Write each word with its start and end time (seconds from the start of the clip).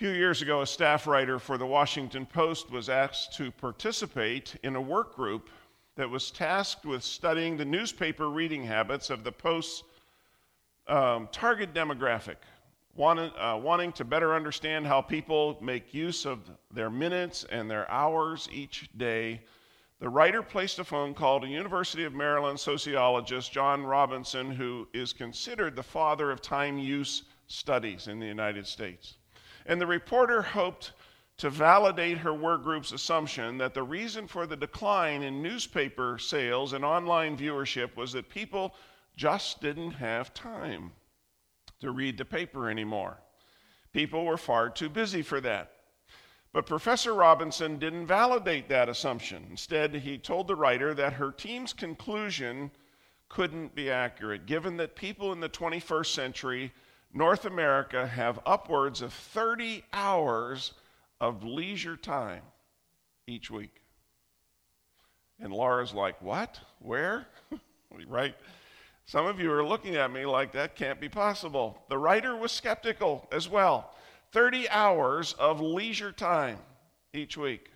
few 0.00 0.12
years 0.12 0.40
ago, 0.40 0.62
a 0.62 0.66
staff 0.66 1.06
writer 1.06 1.38
for 1.38 1.58
the 1.58 1.66
Washington 1.66 2.24
Post 2.24 2.70
was 2.70 2.88
asked 2.88 3.34
to 3.34 3.50
participate 3.50 4.56
in 4.62 4.74
a 4.74 4.80
work 4.80 5.14
group 5.14 5.50
that 5.94 6.08
was 6.08 6.30
tasked 6.30 6.86
with 6.86 7.02
studying 7.02 7.54
the 7.54 7.66
newspaper 7.66 8.30
reading 8.30 8.64
habits 8.64 9.10
of 9.10 9.24
the 9.24 9.30
Post's 9.30 9.82
um, 10.88 11.28
target 11.32 11.74
demographic, 11.74 12.36
wanting, 12.96 13.30
uh, 13.38 13.58
wanting 13.58 13.92
to 13.92 14.06
better 14.06 14.34
understand 14.34 14.86
how 14.86 15.02
people 15.02 15.58
make 15.60 15.92
use 15.92 16.24
of 16.24 16.50
their 16.72 16.88
minutes 16.88 17.44
and 17.52 17.70
their 17.70 17.86
hours 17.90 18.48
each 18.50 18.88
day. 18.96 19.42
The 19.98 20.08
writer 20.08 20.42
placed 20.42 20.78
a 20.78 20.84
phone 20.84 21.12
call 21.12 21.42
to 21.42 21.46
University 21.46 22.04
of 22.04 22.14
Maryland 22.14 22.58
sociologist 22.58 23.52
John 23.52 23.84
Robinson, 23.84 24.50
who 24.50 24.88
is 24.94 25.12
considered 25.12 25.76
the 25.76 25.82
father 25.82 26.30
of 26.30 26.40
time 26.40 26.78
use 26.78 27.24
studies 27.48 28.08
in 28.08 28.18
the 28.18 28.24
United 28.26 28.66
States. 28.66 29.18
And 29.66 29.80
the 29.80 29.86
reporter 29.86 30.42
hoped 30.42 30.92
to 31.38 31.50
validate 31.50 32.18
her 32.18 32.34
work 32.34 32.62
group's 32.62 32.92
assumption 32.92 33.56
that 33.58 33.72
the 33.72 33.82
reason 33.82 34.26
for 34.26 34.46
the 34.46 34.56
decline 34.56 35.22
in 35.22 35.42
newspaper 35.42 36.18
sales 36.18 36.74
and 36.74 36.84
online 36.84 37.36
viewership 37.36 37.96
was 37.96 38.12
that 38.12 38.28
people 38.28 38.74
just 39.16 39.60
didn't 39.60 39.92
have 39.92 40.34
time 40.34 40.92
to 41.80 41.90
read 41.90 42.18
the 42.18 42.24
paper 42.24 42.68
anymore. 42.68 43.18
People 43.92 44.24
were 44.24 44.36
far 44.36 44.68
too 44.68 44.88
busy 44.88 45.22
for 45.22 45.40
that. 45.40 45.72
But 46.52 46.66
Professor 46.66 47.14
Robinson 47.14 47.78
didn't 47.78 48.06
validate 48.06 48.68
that 48.68 48.88
assumption. 48.88 49.46
Instead, 49.50 49.94
he 49.94 50.18
told 50.18 50.46
the 50.46 50.56
writer 50.56 50.94
that 50.94 51.14
her 51.14 51.30
team's 51.30 51.72
conclusion 51.72 52.70
couldn't 53.28 53.74
be 53.74 53.90
accurate, 53.90 54.46
given 54.46 54.76
that 54.76 54.96
people 54.96 55.32
in 55.32 55.40
the 55.40 55.48
21st 55.48 56.06
century 56.06 56.72
North 57.12 57.44
America 57.44 58.06
have 58.06 58.38
upwards 58.46 59.02
of 59.02 59.12
30 59.12 59.84
hours 59.92 60.74
of 61.20 61.42
leisure 61.42 61.96
time 61.96 62.42
each 63.26 63.50
week. 63.50 63.82
And 65.40 65.52
Laura's 65.52 65.94
like, 65.94 66.20
What? 66.22 66.60
Where? 66.80 67.26
right? 68.06 68.34
Some 69.06 69.26
of 69.26 69.40
you 69.40 69.52
are 69.52 69.66
looking 69.66 69.96
at 69.96 70.12
me 70.12 70.24
like 70.24 70.52
that 70.52 70.76
can't 70.76 71.00
be 71.00 71.08
possible. 71.08 71.82
The 71.88 71.98
writer 71.98 72.36
was 72.36 72.52
skeptical 72.52 73.28
as 73.32 73.48
well. 73.48 73.92
30 74.32 74.68
hours 74.68 75.32
of 75.32 75.60
leisure 75.60 76.12
time 76.12 76.58
each 77.12 77.36
week. 77.36 77.70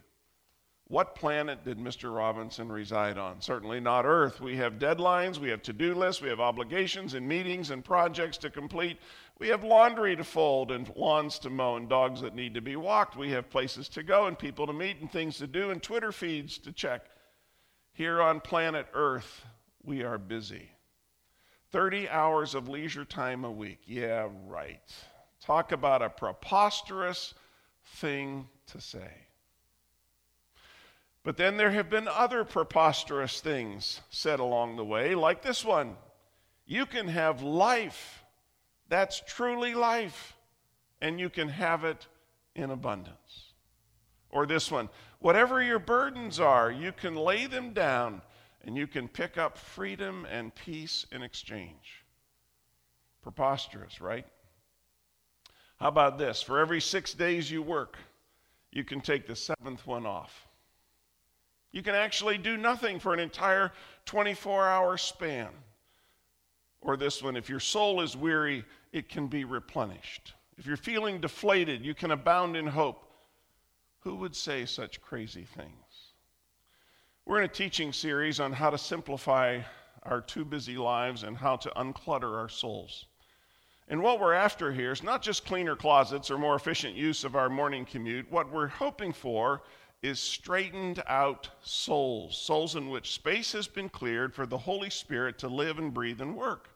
What 0.86 1.14
planet 1.14 1.64
did 1.64 1.78
Mr. 1.78 2.14
Robinson 2.14 2.70
reside 2.70 3.17
on? 3.17 3.41
Certainly 3.41 3.80
not 3.80 4.05
Earth. 4.05 4.41
We 4.41 4.56
have 4.58 4.75
deadlines, 4.75 5.39
we 5.39 5.48
have 5.48 5.62
to 5.62 5.73
do 5.73 5.95
lists, 5.95 6.20
we 6.23 6.28
have 6.28 6.41
obligations 6.41 7.14
and 7.14 7.27
meetings 7.27 7.70
and 7.70 7.84
projects 7.84 8.36
to 8.39 8.51
complete. 8.51 8.98
We 9.38 9.48
have 9.48 9.64
laundry 9.64 10.14
to 10.16 10.24
fold 10.24 10.70
and 10.70 10.90
lawns 10.94 11.38
to 11.40 11.50
mow 11.50 11.77
and 11.77 11.88
dogs 11.88 12.20
that 12.20 12.36
need 12.36 12.54
to 12.54 12.60
be 12.60 12.77
walked. 12.77 13.16
We 13.16 13.30
have 13.30 13.50
places 13.50 13.88
to 13.90 14.02
go 14.02 14.27
and 14.27 14.38
people 14.38 14.66
to 14.66 14.72
meet 14.72 15.00
and 15.00 15.10
things 15.10 15.38
to 15.38 15.46
do 15.46 15.70
and 15.70 15.82
Twitter 15.82 16.12
feeds 16.12 16.58
to 16.58 16.72
check. 16.72 17.06
Here 17.92 18.22
on 18.22 18.40
planet 18.40 18.86
Earth, 18.94 19.44
we 19.82 20.02
are 20.02 20.18
busy. 20.18 20.70
30 21.70 22.08
hours 22.08 22.55
of 22.55 22.68
leisure 22.68 23.05
time 23.05 23.44
a 23.44 23.50
week. 23.50 23.80
Yeah, 23.86 24.28
right. 24.46 24.82
Talk 25.40 25.72
about 25.72 26.02
a 26.02 26.08
preposterous 26.08 27.34
thing 27.84 28.48
to 28.68 28.80
say. 28.80 29.10
But 31.24 31.36
then 31.36 31.56
there 31.56 31.70
have 31.70 31.90
been 31.90 32.06
other 32.06 32.44
preposterous 32.44 33.40
things 33.40 34.00
said 34.10 34.40
along 34.40 34.77
the 34.77 34.84
way, 34.84 35.14
like 35.14 35.42
this 35.42 35.64
one. 35.64 35.96
You 36.66 36.86
can 36.86 37.08
have 37.08 37.42
life 37.42 38.23
that's 38.95 39.20
truly 39.27 39.75
life, 39.75 40.37
and 41.00 41.19
you 41.19 41.28
can 41.28 41.48
have 41.48 41.83
it 41.83 42.06
in 42.55 42.70
abundance. 42.70 43.53
Or 44.31 44.47
this 44.47 44.70
one 44.70 44.89
whatever 45.19 45.61
your 45.61 45.81
burdens 45.81 46.39
are, 46.39 46.70
you 46.70 46.92
can 46.92 47.17
lay 47.17 47.47
them 47.47 47.73
down 47.73 48.23
and 48.64 48.77
you 48.77 48.86
can 48.86 49.09
pick 49.09 49.36
up 49.36 49.59
freedom 49.59 50.29
and 50.30 50.55
peace 50.55 51.07
in 51.11 51.23
exchange. 51.23 52.05
Preposterous, 53.20 54.01
right? 54.01 54.27
How 55.80 55.89
about 55.89 56.17
this? 56.17 56.41
For 56.41 56.61
every 56.61 56.80
six 56.80 57.14
days 57.14 57.51
you 57.51 57.63
work, 57.63 57.97
you 58.70 58.85
can 58.85 59.01
take 59.01 59.27
the 59.27 59.35
seventh 59.35 59.85
one 59.89 60.07
off. 60.07 60.47
You 61.73 61.83
can 61.83 61.97
actually 61.97 62.39
do 62.39 62.57
nothing 62.57 63.01
for 63.01 63.13
an 63.13 63.18
entire 63.18 63.73
24 64.05 64.68
hour 64.68 64.97
span. 64.97 65.48
Or 66.85 66.98
this 66.98 67.23
one, 67.23 67.35
if 67.35 67.48
your 67.48 67.61
soul 67.61 68.02
is 68.02 68.14
weary, 68.14 68.63
it 68.94 69.08
can 69.08 69.27
be 69.27 69.44
replenished. 69.44 70.34
If 70.56 70.66
you're 70.66 70.77
feeling 70.77 71.20
deflated, 71.20 71.84
you 71.84 71.94
can 71.94 72.12
abound 72.12 72.56
in 72.56 72.68
hope. 72.68 73.10
Who 74.02 74.14
would 74.16 74.36
say 74.36 74.66
such 74.66 75.02
crazy 75.02 75.44
things? 75.56 76.12
We're 77.27 77.38
in 77.38 77.46
a 77.46 77.48
teaching 77.48 77.92
series 77.92 78.38
on 78.38 78.52
how 78.52 78.70
to 78.70 78.78
simplify 78.78 79.62
our 80.05 80.20
too 80.20 80.44
busy 80.44 80.77
lives 80.77 81.24
and 81.24 81.36
how 81.36 81.56
to 81.56 81.70
unclutter 81.70 82.38
our 82.38 82.48
souls. 82.48 83.06
And 83.88 84.00
what 84.00 84.20
we're 84.20 84.32
after 84.32 84.72
here 84.72 84.92
is 84.92 85.02
not 85.02 85.22
just 85.22 85.44
cleaner 85.44 85.74
closets 85.74 86.30
or 86.30 86.38
more 86.38 86.55
efficient 86.55 86.94
use 86.94 87.24
of 87.24 87.34
our 87.34 87.50
morning 87.50 87.84
commute. 87.84 88.30
What 88.30 88.52
we're 88.52 88.68
hoping 88.68 89.12
for 89.12 89.62
is 90.02 90.20
straightened 90.20 91.02
out 91.08 91.48
souls, 91.62 92.38
souls 92.38 92.76
in 92.76 92.90
which 92.90 93.12
space 93.12 93.50
has 93.52 93.66
been 93.66 93.88
cleared 93.88 94.32
for 94.32 94.46
the 94.46 94.58
Holy 94.58 94.90
Spirit 94.90 95.36
to 95.38 95.48
live 95.48 95.80
and 95.80 95.92
breathe 95.92 96.20
and 96.20 96.36
work. 96.36 96.68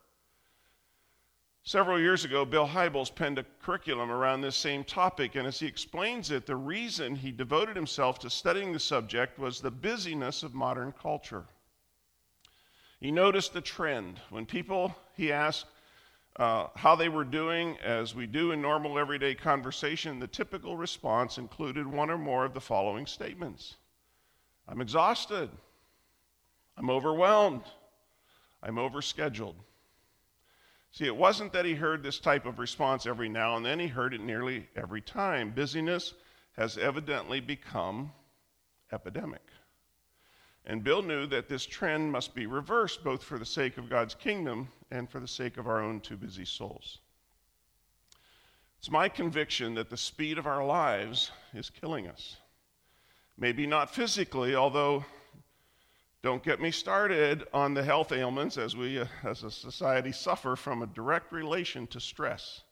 Several 1.69 2.01
years 2.01 2.25
ago, 2.25 2.47
Bill 2.47 2.67
Hybels 2.67 3.15
penned 3.15 3.39
a 3.39 3.45
curriculum 3.63 4.11
around 4.11 4.41
this 4.41 4.57
same 4.57 4.85
topic, 4.85 5.35
and 5.35 5.47
as 5.47 5.61
he 5.61 5.67
explains 5.67 6.31
it, 6.31 6.47
the 6.47 6.57
reason 6.57 7.15
he 7.15 7.31
devoted 7.31 7.77
himself 7.77 8.19
to 8.21 8.31
studying 8.31 8.73
the 8.73 8.81
subject 8.81 9.39
was 9.39 9.61
the 9.61 9.71
busyness 9.71 10.43
of 10.43 10.55
modern 10.55 10.93
culture. 10.93 11.45
He 13.01 13.11
noticed 13.11 13.53
the 13.53 13.61
trend. 13.61 14.19
When 14.31 14.47
people, 14.47 14.97
he 15.15 15.31
asked, 15.31 15.67
uh, 16.37 16.69
how 16.75 16.97
they 16.97 17.11
were 17.11 17.23
doing, 17.23 17.77
as 17.85 18.15
we 18.15 18.27
do 18.27 18.53
in 18.53 18.63
normal 18.63 18.99
everyday 18.99 19.35
conversation, 19.35 20.19
the 20.19 20.27
typical 20.27 20.75
response 20.75 21.37
included 21.37 21.87
one 21.87 22.09
or 22.09 22.17
more 22.17 22.47
of 22.47 22.55
the 22.55 22.63
following 22.63 23.05
statements 23.05 23.77
I'm 24.67 24.81
exhausted. 24.81 25.51
I'm 26.79 26.89
overwhelmed. 26.89 27.65
I'm 28.63 28.77
overscheduled. 28.77 29.57
See, 30.99 31.07
it 31.07 31.17
wasn't 31.17 31.53
that 31.53 31.65
he 31.65 31.75
heard 31.75 32.03
this 32.03 32.19
type 32.19 32.45
of 32.45 32.59
response 32.59 33.07
every 33.07 33.29
now 33.29 33.57
and 33.57 33.65
then, 33.65 33.79
he 33.79 33.87
heard 33.87 34.15
it 34.15 34.21
nearly 34.21 34.67
every 34.75 35.01
time. 35.01 35.53
Busyness 35.53 36.13
has 36.57 36.77
evidently 36.77 37.39
become 37.39 38.11
epidemic. 38.91 39.47
And 40.67 40.83
Bill 40.83 41.03
knew 41.03 41.25
that 41.29 41.49
this 41.49 41.65
trend 41.65 42.11
must 42.11 42.35
be 42.35 42.47
reversed, 42.47 43.05
both 43.05 43.23
for 43.23 43.39
the 43.39 43.47
sake 43.47 43.79
of 43.79 43.89
God's 43.89 44.17
kingdom 44.17 44.71
and 44.91 45.09
for 45.09 45.21
the 45.21 45.29
sake 45.29 45.57
of 45.57 45.69
our 45.69 45.81
own 45.81 46.01
too 46.01 46.17
busy 46.17 46.45
souls. 46.45 46.99
It's 48.81 48.91
my 48.91 49.09
conviction 49.09 49.75
that 49.75 49.91
the 49.91 49.97
speed 49.97 50.37
of 50.37 50.49
our 50.49 50.67
lives 50.67 51.31
is 51.55 51.71
killing 51.71 52.09
us. 52.09 52.39
Maybe 53.37 53.69
not 53.69 53.95
physically, 53.95 54.57
although 54.57 55.05
don't 56.23 56.43
get 56.43 56.61
me 56.61 56.71
started 56.71 57.47
on 57.53 57.75
the 57.75 57.83
health 57.83 58.13
ailments 58.13 58.59
as 58.59 58.75
we 58.75 58.99
uh, 58.99 59.07
as 59.25 59.45
a 59.45 59.51
society 59.51 60.13
suffer 60.13 60.57
from 60.57 60.83
a 60.83 60.87
direct 60.87 61.33
relation 61.33 61.87
to 61.89 62.01
stress 62.01 62.63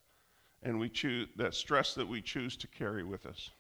and 0.63 0.81
we 0.81 0.89
choose 0.89 1.29
that 1.37 1.55
stress 1.55 1.95
that 1.95 2.09
we 2.09 2.21
choose 2.21 2.57
to 2.57 2.67
carry 2.67 3.05
with 3.05 3.25
us. 3.25 3.51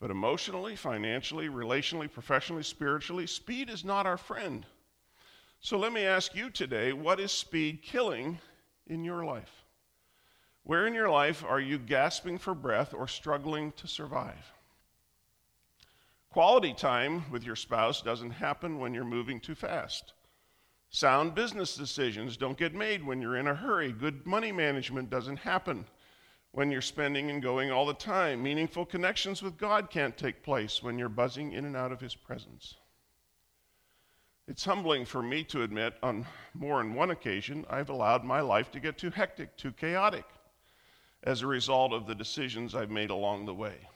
But 0.00 0.10
emotionally, 0.10 0.76
financially, 0.76 1.48
relationally, 1.48 2.10
professionally, 2.10 2.64
spiritually, 2.64 3.26
speed 3.26 3.70
is 3.70 3.84
not 3.84 4.06
our 4.06 4.16
friend. 4.16 4.66
So 5.60 5.78
let 5.78 5.92
me 5.92 6.04
ask 6.04 6.34
you 6.34 6.50
today 6.50 6.92
what 6.92 7.20
is 7.20 7.32
speed 7.32 7.82
killing 7.82 8.38
in 8.86 9.04
your 9.04 9.24
life? 9.24 9.64
Where 10.64 10.86
in 10.86 10.94
your 10.94 11.08
life 11.08 11.44
are 11.44 11.60
you 11.60 11.78
gasping 11.78 12.38
for 12.38 12.54
breath 12.54 12.92
or 12.92 13.06
struggling 13.06 13.72
to 13.72 13.86
survive? 13.86 14.52
Quality 16.36 16.74
time 16.74 17.24
with 17.30 17.44
your 17.44 17.56
spouse 17.56 18.02
doesn't 18.02 18.32
happen 18.32 18.78
when 18.78 18.92
you're 18.92 19.06
moving 19.06 19.40
too 19.40 19.54
fast. 19.54 20.12
Sound 20.90 21.34
business 21.34 21.74
decisions 21.74 22.36
don't 22.36 22.58
get 22.58 22.74
made 22.74 23.02
when 23.02 23.22
you're 23.22 23.38
in 23.38 23.46
a 23.46 23.54
hurry. 23.54 23.90
Good 23.90 24.26
money 24.26 24.52
management 24.52 25.08
doesn't 25.08 25.38
happen 25.38 25.86
when 26.52 26.70
you're 26.70 26.82
spending 26.82 27.30
and 27.30 27.42
going 27.42 27.70
all 27.70 27.86
the 27.86 27.94
time. 27.94 28.42
Meaningful 28.42 28.84
connections 28.84 29.42
with 29.42 29.56
God 29.56 29.88
can't 29.88 30.14
take 30.14 30.42
place 30.42 30.82
when 30.82 30.98
you're 30.98 31.08
buzzing 31.08 31.52
in 31.52 31.64
and 31.64 31.74
out 31.74 31.90
of 31.90 32.02
His 32.02 32.14
presence. 32.14 32.74
It's 34.46 34.66
humbling 34.66 35.06
for 35.06 35.22
me 35.22 35.42
to 35.44 35.62
admit 35.62 35.94
on 36.02 36.26
more 36.52 36.82
than 36.82 36.92
one 36.92 37.12
occasion 37.12 37.64
I've 37.70 37.88
allowed 37.88 38.24
my 38.24 38.42
life 38.42 38.70
to 38.72 38.78
get 38.78 38.98
too 38.98 39.08
hectic, 39.08 39.56
too 39.56 39.72
chaotic 39.72 40.26
as 41.22 41.40
a 41.40 41.46
result 41.46 41.94
of 41.94 42.06
the 42.06 42.14
decisions 42.14 42.74
I've 42.74 42.90
made 42.90 43.08
along 43.08 43.46
the 43.46 43.54
way. 43.54 43.88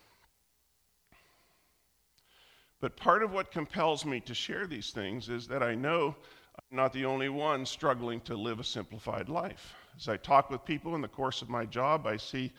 But 2.80 2.96
part 2.96 3.22
of 3.22 3.32
what 3.32 3.50
compels 3.50 4.04
me 4.04 4.20
to 4.20 4.34
share 4.34 4.66
these 4.66 4.90
things 4.90 5.28
is 5.28 5.46
that 5.48 5.62
I 5.62 5.74
know 5.74 6.16
I'm 6.56 6.76
not 6.76 6.92
the 6.92 7.04
only 7.04 7.28
one 7.28 7.66
struggling 7.66 8.20
to 8.22 8.34
live 8.34 8.58
a 8.58 8.64
simplified 8.64 9.28
life. 9.28 9.74
As 9.96 10.08
I 10.08 10.16
talk 10.16 10.50
with 10.50 10.64
people 10.64 10.94
in 10.94 11.02
the 11.02 11.08
course 11.08 11.42
of 11.42 11.48
my 11.48 11.66
job, 11.66 12.06
I 12.06 12.16
see 12.16 12.52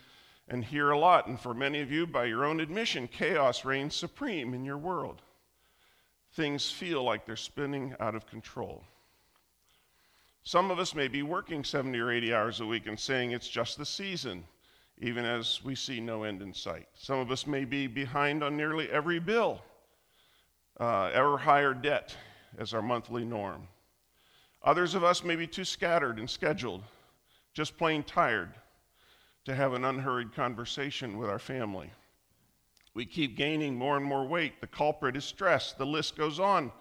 and 0.48 0.64
hear 0.64 0.92
a 0.92 0.98
lot. 0.98 1.28
And 1.28 1.40
for 1.40 1.54
many 1.54 1.82
of 1.82 1.92
you, 1.92 2.06
by 2.06 2.26
your 2.26 2.46
own 2.46 2.60
admission, 2.60 3.08
chaos 3.08 3.66
reigns 3.66 3.96
supreme 3.96 4.54
in 4.54 4.66
your 4.66 4.78
world. 4.78 5.22
Things 6.34 6.70
feel 6.70 7.04
like 7.04 7.26
they're 7.26 7.36
spinning 7.36 7.96
out 8.00 8.16
of 8.16 8.28
control. 8.28 8.84
Some 10.44 10.72
of 10.72 10.80
us 10.80 10.96
may 10.96 11.08
be 11.08 11.24
working 11.24 11.64
70 11.64 11.98
or 12.00 12.12
80 12.12 12.34
hours 12.34 12.60
a 12.62 12.66
week 12.66 12.88
and 12.88 13.00
saying 13.00 13.32
it's 13.32 13.48
just 13.48 13.78
the 13.78 13.86
season, 13.86 14.44
even 15.00 15.24
as 15.24 15.64
we 15.64 15.76
see 15.76 16.00
no 16.00 16.24
end 16.24 16.42
in 16.42 16.54
sight. 16.54 16.88
Some 16.96 17.20
of 17.20 17.32
us 17.32 17.46
may 17.46 17.64
be 17.64 17.88
behind 17.88 18.44
on 18.44 18.58
nearly 18.58 18.90
every 18.90 19.20
bill, 19.20 19.62
uh, 20.82 21.12
ever 21.14 21.38
higher 21.38 21.76
debt 21.76 22.16
as 22.58 22.74
our 22.74 22.82
monthly 22.82 23.24
norm. 23.24 23.68
Others 24.64 24.96
of 24.96 25.04
us 25.04 25.24
may 25.24 25.36
be 25.36 25.46
too 25.46 25.64
scattered 25.64 26.18
and 26.18 26.30
scheduled, 26.30 26.82
just 27.54 27.78
plain 27.78 28.04
tired 28.04 28.50
to 29.46 29.54
have 29.54 29.74
an 29.74 29.86
unhurried 29.86 30.34
conversation 30.34 31.18
with 31.18 31.30
our 31.30 31.40
family. 31.40 31.92
We 32.96 33.06
keep 33.06 33.38
gaining 33.38 33.76
more 33.76 33.96
and 33.96 34.06
more 34.06 34.28
weight. 34.28 34.60
The 34.60 34.68
culprit 34.68 35.16
is 35.16 35.24
stress. 35.24 35.74
The 35.74 35.86
list 35.86 36.18
goes 36.18 36.40
on. 36.40 36.72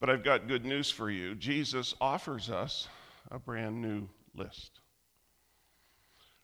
But 0.00 0.10
I've 0.10 0.24
got 0.24 0.48
good 0.48 0.64
news 0.64 0.90
for 0.90 1.10
you. 1.10 1.34
Jesus 1.34 1.94
offers 2.00 2.50
us 2.50 2.88
a 3.30 3.38
brand 3.38 3.80
new 3.80 4.08
list. 4.34 4.80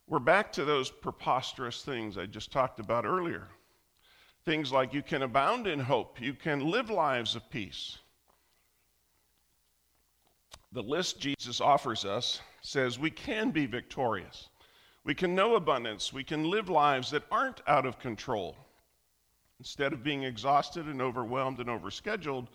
We're 0.06 0.18
back 0.20 0.52
to 0.52 0.64
those 0.64 0.90
preposterous 0.90 1.82
things 1.82 2.16
I 2.16 2.26
just 2.26 2.52
talked 2.52 2.80
about 2.80 3.06
earlier. 3.06 3.48
Things 4.46 4.70
like 4.70 4.94
you 4.94 5.02
can 5.02 5.22
abound 5.22 5.66
in 5.66 5.80
hope, 5.80 6.20
you 6.20 6.32
can 6.32 6.70
live 6.70 6.88
lives 6.88 7.34
of 7.34 7.50
peace. 7.50 7.98
The 10.70 10.82
list 10.82 11.18
Jesus 11.18 11.60
offers 11.60 12.04
us 12.04 12.40
says 12.62 12.96
we 12.96 13.10
can 13.10 13.50
be 13.50 13.66
victorious. 13.66 14.48
We 15.02 15.14
can 15.14 15.34
know 15.34 15.56
abundance. 15.56 16.12
We 16.12 16.22
can 16.22 16.48
live 16.48 16.68
lives 16.68 17.10
that 17.10 17.24
aren't 17.28 17.60
out 17.66 17.86
of 17.86 17.98
control. 17.98 18.56
Instead 19.58 19.92
of 19.92 20.04
being 20.04 20.22
exhausted 20.22 20.86
and 20.86 21.02
overwhelmed 21.02 21.58
and 21.58 21.68
overscheduled, 21.68 22.46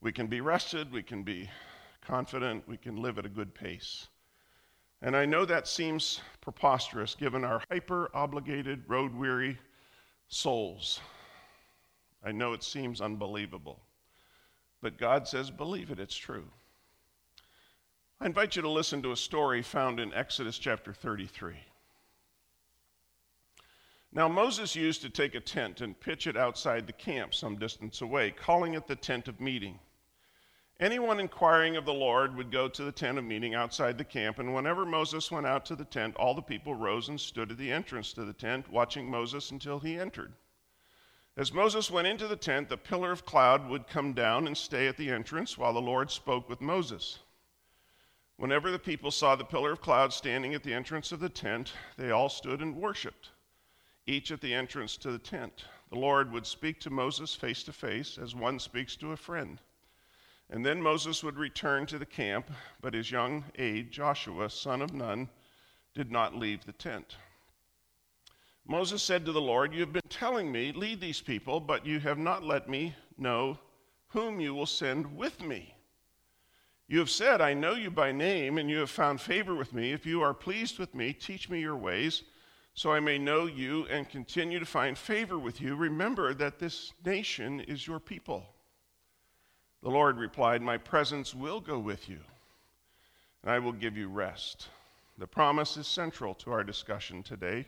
we 0.00 0.10
can 0.10 0.26
be 0.26 0.40
rested, 0.40 0.90
we 0.90 1.04
can 1.04 1.22
be 1.22 1.48
confident, 2.00 2.66
we 2.66 2.76
can 2.76 2.96
live 2.96 3.18
at 3.18 3.26
a 3.26 3.28
good 3.28 3.54
pace. 3.54 4.08
And 5.02 5.16
I 5.16 5.24
know 5.24 5.44
that 5.44 5.68
seems 5.68 6.20
preposterous 6.40 7.14
given 7.14 7.44
our 7.44 7.62
hyper 7.70 8.10
obligated, 8.12 8.82
road 8.88 9.14
weary 9.14 9.56
souls. 10.26 11.00
I 12.24 12.32
know 12.32 12.52
it 12.52 12.62
seems 12.62 13.00
unbelievable. 13.00 13.80
But 14.80 14.98
God 14.98 15.26
says, 15.26 15.50
believe 15.50 15.90
it, 15.90 15.98
it's 15.98 16.16
true. 16.16 16.48
I 18.20 18.26
invite 18.26 18.54
you 18.56 18.62
to 18.62 18.68
listen 18.68 19.02
to 19.02 19.12
a 19.12 19.16
story 19.16 19.62
found 19.62 19.98
in 19.98 20.14
Exodus 20.14 20.58
chapter 20.58 20.92
33. 20.92 21.54
Now, 24.12 24.28
Moses 24.28 24.76
used 24.76 25.02
to 25.02 25.10
take 25.10 25.34
a 25.34 25.40
tent 25.40 25.80
and 25.80 25.98
pitch 25.98 26.26
it 26.26 26.36
outside 26.36 26.86
the 26.86 26.92
camp 26.92 27.34
some 27.34 27.56
distance 27.56 28.02
away, 28.02 28.30
calling 28.30 28.74
it 28.74 28.86
the 28.86 28.94
tent 28.94 29.26
of 29.26 29.40
meeting. 29.40 29.78
Anyone 30.78 31.18
inquiring 31.18 31.76
of 31.76 31.84
the 31.84 31.94
Lord 31.94 32.36
would 32.36 32.50
go 32.50 32.68
to 32.68 32.84
the 32.84 32.92
tent 32.92 33.16
of 33.16 33.24
meeting 33.24 33.54
outside 33.54 33.96
the 33.96 34.04
camp, 34.04 34.38
and 34.38 34.54
whenever 34.54 34.84
Moses 34.84 35.30
went 35.30 35.46
out 35.46 35.64
to 35.66 35.76
the 35.76 35.84
tent, 35.84 36.16
all 36.16 36.34
the 36.34 36.42
people 36.42 36.74
rose 36.74 37.08
and 37.08 37.20
stood 37.20 37.52
at 37.52 37.58
the 37.58 37.72
entrance 37.72 38.12
to 38.12 38.24
the 38.24 38.32
tent, 38.32 38.70
watching 38.70 39.10
Moses 39.10 39.50
until 39.50 39.78
he 39.78 39.98
entered. 39.98 40.34
As 41.34 41.52
Moses 41.52 41.90
went 41.90 42.06
into 42.06 42.28
the 42.28 42.36
tent, 42.36 42.68
the 42.68 42.76
pillar 42.76 43.10
of 43.10 43.24
cloud 43.24 43.66
would 43.68 43.86
come 43.86 44.12
down 44.12 44.46
and 44.46 44.56
stay 44.56 44.86
at 44.86 44.98
the 44.98 45.10
entrance 45.10 45.56
while 45.56 45.72
the 45.72 45.80
Lord 45.80 46.10
spoke 46.10 46.46
with 46.46 46.60
Moses. 46.60 47.20
Whenever 48.36 48.70
the 48.70 48.78
people 48.78 49.10
saw 49.10 49.34
the 49.34 49.44
pillar 49.44 49.72
of 49.72 49.80
cloud 49.80 50.12
standing 50.12 50.52
at 50.52 50.62
the 50.62 50.74
entrance 50.74 51.10
of 51.10 51.20
the 51.20 51.30
tent, 51.30 51.72
they 51.96 52.10
all 52.10 52.28
stood 52.28 52.60
and 52.60 52.76
worshiped, 52.76 53.30
each 54.06 54.30
at 54.30 54.42
the 54.42 54.52
entrance 54.52 54.98
to 54.98 55.10
the 55.10 55.18
tent. 55.18 55.64
The 55.88 55.98
Lord 55.98 56.30
would 56.32 56.46
speak 56.46 56.80
to 56.80 56.90
Moses 56.90 57.34
face 57.34 57.62
to 57.62 57.72
face 57.72 58.18
as 58.18 58.34
one 58.34 58.58
speaks 58.58 58.94
to 58.96 59.12
a 59.12 59.16
friend. 59.16 59.58
And 60.50 60.66
then 60.66 60.82
Moses 60.82 61.24
would 61.24 61.38
return 61.38 61.86
to 61.86 61.98
the 61.98 62.04
camp, 62.04 62.50
but 62.82 62.92
his 62.92 63.10
young 63.10 63.44
aide, 63.54 63.90
Joshua, 63.90 64.50
son 64.50 64.82
of 64.82 64.92
Nun, 64.92 65.30
did 65.94 66.10
not 66.12 66.36
leave 66.36 66.66
the 66.66 66.72
tent. 66.72 67.16
Moses 68.66 69.02
said 69.02 69.24
to 69.26 69.32
the 69.32 69.40
Lord, 69.40 69.74
You 69.74 69.80
have 69.80 69.92
been 69.92 70.02
telling 70.08 70.50
me, 70.50 70.72
lead 70.72 71.00
these 71.00 71.20
people, 71.20 71.60
but 71.60 71.84
you 71.84 72.00
have 72.00 72.18
not 72.18 72.44
let 72.44 72.68
me 72.68 72.94
know 73.18 73.58
whom 74.08 74.40
you 74.40 74.54
will 74.54 74.66
send 74.66 75.16
with 75.16 75.40
me. 75.42 75.74
You 76.86 76.98
have 76.98 77.10
said, 77.10 77.40
I 77.40 77.54
know 77.54 77.74
you 77.74 77.90
by 77.90 78.12
name, 78.12 78.58
and 78.58 78.68
you 78.68 78.78
have 78.78 78.90
found 78.90 79.20
favor 79.20 79.54
with 79.54 79.72
me. 79.72 79.92
If 79.92 80.04
you 80.04 80.22
are 80.22 80.34
pleased 80.34 80.78
with 80.78 80.94
me, 80.94 81.12
teach 81.12 81.48
me 81.48 81.60
your 81.60 81.76
ways, 81.76 82.22
so 82.74 82.92
I 82.92 83.00
may 83.00 83.18
know 83.18 83.46
you 83.46 83.86
and 83.86 84.08
continue 84.08 84.58
to 84.58 84.66
find 84.66 84.96
favor 84.96 85.38
with 85.38 85.60
you. 85.60 85.74
Remember 85.74 86.34
that 86.34 86.58
this 86.58 86.92
nation 87.04 87.60
is 87.60 87.86
your 87.86 87.98
people. 87.98 88.46
The 89.82 89.90
Lord 89.90 90.18
replied, 90.18 90.62
My 90.62 90.78
presence 90.78 91.34
will 91.34 91.60
go 91.60 91.78
with 91.78 92.08
you, 92.08 92.20
and 93.42 93.50
I 93.50 93.58
will 93.58 93.72
give 93.72 93.96
you 93.96 94.08
rest. 94.08 94.68
The 95.18 95.26
promise 95.26 95.76
is 95.76 95.86
central 95.86 96.34
to 96.36 96.52
our 96.52 96.62
discussion 96.62 97.22
today. 97.22 97.66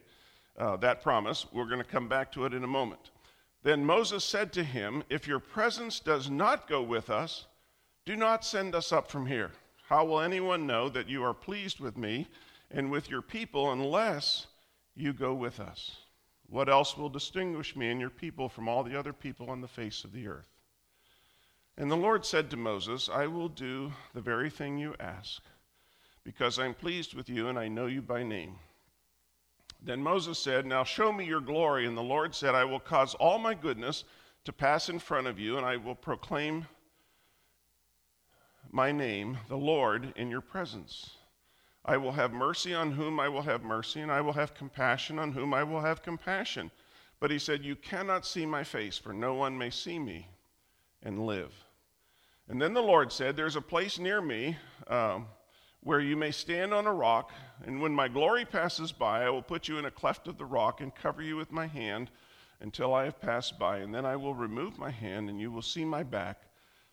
Uh, 0.56 0.76
that 0.76 1.02
promise, 1.02 1.46
we're 1.52 1.66
going 1.66 1.78
to 1.78 1.84
come 1.84 2.08
back 2.08 2.30
to 2.32 2.44
it 2.44 2.54
in 2.54 2.62
a 2.62 2.68
moment. 2.68 3.10
Then 3.64 3.84
Moses 3.84 4.24
said 4.24 4.52
to 4.52 4.62
him, 4.62 5.02
If 5.08 5.26
your 5.26 5.40
presence 5.40 5.98
does 5.98 6.30
not 6.30 6.68
go 6.68 6.82
with 6.82 7.10
us, 7.10 7.46
do 8.04 8.14
not 8.14 8.44
send 8.44 8.74
us 8.74 8.92
up 8.92 9.10
from 9.10 9.26
here. 9.26 9.50
How 9.88 10.04
will 10.04 10.20
anyone 10.20 10.66
know 10.66 10.88
that 10.90 11.08
you 11.08 11.24
are 11.24 11.34
pleased 11.34 11.80
with 11.80 11.96
me 11.96 12.28
and 12.70 12.90
with 12.90 13.10
your 13.10 13.22
people 13.22 13.72
unless 13.72 14.46
you 14.94 15.12
go 15.12 15.34
with 15.34 15.60
us? 15.60 15.96
What 16.48 16.68
else 16.68 16.96
will 16.96 17.08
distinguish 17.08 17.74
me 17.74 17.90
and 17.90 18.00
your 18.00 18.10
people 18.10 18.48
from 18.48 18.68
all 18.68 18.84
the 18.84 18.98
other 18.98 19.12
people 19.12 19.50
on 19.50 19.60
the 19.60 19.68
face 19.68 20.04
of 20.04 20.12
the 20.12 20.28
earth? 20.28 20.48
And 21.76 21.90
the 21.90 21.96
Lord 21.96 22.24
said 22.24 22.50
to 22.50 22.56
Moses, 22.56 23.08
I 23.08 23.26
will 23.26 23.48
do 23.48 23.92
the 24.14 24.20
very 24.20 24.50
thing 24.50 24.78
you 24.78 24.94
ask, 25.00 25.42
because 26.22 26.58
I'm 26.58 26.74
pleased 26.74 27.14
with 27.14 27.28
you 27.28 27.48
and 27.48 27.58
I 27.58 27.68
know 27.68 27.86
you 27.86 28.02
by 28.02 28.22
name. 28.22 28.56
Then 29.84 30.02
Moses 30.02 30.38
said, 30.38 30.64
Now 30.64 30.82
show 30.82 31.12
me 31.12 31.26
your 31.26 31.40
glory. 31.40 31.86
And 31.86 31.96
the 31.96 32.02
Lord 32.02 32.34
said, 32.34 32.54
I 32.54 32.64
will 32.64 32.80
cause 32.80 33.14
all 33.14 33.38
my 33.38 33.54
goodness 33.54 34.04
to 34.44 34.52
pass 34.52 34.88
in 34.88 34.98
front 34.98 35.26
of 35.26 35.38
you, 35.38 35.56
and 35.56 35.66
I 35.66 35.76
will 35.76 35.94
proclaim 35.94 36.66
my 38.70 38.92
name, 38.92 39.38
the 39.48 39.56
Lord, 39.56 40.12
in 40.16 40.30
your 40.30 40.40
presence. 40.40 41.10
I 41.84 41.98
will 41.98 42.12
have 42.12 42.32
mercy 42.32 42.74
on 42.74 42.92
whom 42.92 43.20
I 43.20 43.28
will 43.28 43.42
have 43.42 43.62
mercy, 43.62 44.00
and 44.00 44.10
I 44.10 44.22
will 44.22 44.32
have 44.32 44.54
compassion 44.54 45.18
on 45.18 45.32
whom 45.32 45.52
I 45.52 45.62
will 45.62 45.80
have 45.80 46.02
compassion. 46.02 46.70
But 47.20 47.30
he 47.30 47.38
said, 47.38 47.64
You 47.64 47.76
cannot 47.76 48.26
see 48.26 48.46
my 48.46 48.64
face, 48.64 48.96
for 48.96 49.12
no 49.12 49.34
one 49.34 49.56
may 49.56 49.70
see 49.70 49.98
me 49.98 50.28
and 51.02 51.26
live. 51.26 51.52
And 52.48 52.60
then 52.60 52.72
the 52.72 52.82
Lord 52.82 53.12
said, 53.12 53.36
There's 53.36 53.56
a 53.56 53.60
place 53.60 53.98
near 53.98 54.22
me 54.22 54.56
um, 54.88 55.26
where 55.84 56.00
you 56.00 56.16
may 56.16 56.30
stand 56.30 56.72
on 56.72 56.86
a 56.86 56.92
rock, 56.92 57.30
and 57.66 57.80
when 57.80 57.92
my 57.92 58.08
glory 58.08 58.46
passes 58.46 58.90
by, 58.90 59.24
I 59.24 59.30
will 59.30 59.42
put 59.42 59.68
you 59.68 59.78
in 59.78 59.84
a 59.84 59.90
cleft 59.90 60.26
of 60.26 60.38
the 60.38 60.44
rock 60.44 60.80
and 60.80 60.94
cover 60.94 61.22
you 61.22 61.36
with 61.36 61.52
my 61.52 61.66
hand 61.66 62.10
until 62.60 62.94
I 62.94 63.04
have 63.04 63.20
passed 63.20 63.58
by. 63.58 63.78
And 63.78 63.94
then 63.94 64.06
I 64.06 64.16
will 64.16 64.34
remove 64.34 64.78
my 64.78 64.90
hand, 64.90 65.28
and 65.28 65.38
you 65.38 65.52
will 65.52 65.62
see 65.62 65.84
my 65.84 66.02
back, 66.02 66.40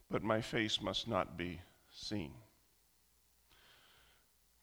but 0.09 0.23
my 0.23 0.41
face 0.41 0.81
must 0.81 1.07
not 1.07 1.37
be 1.37 1.61
seen. 1.89 2.33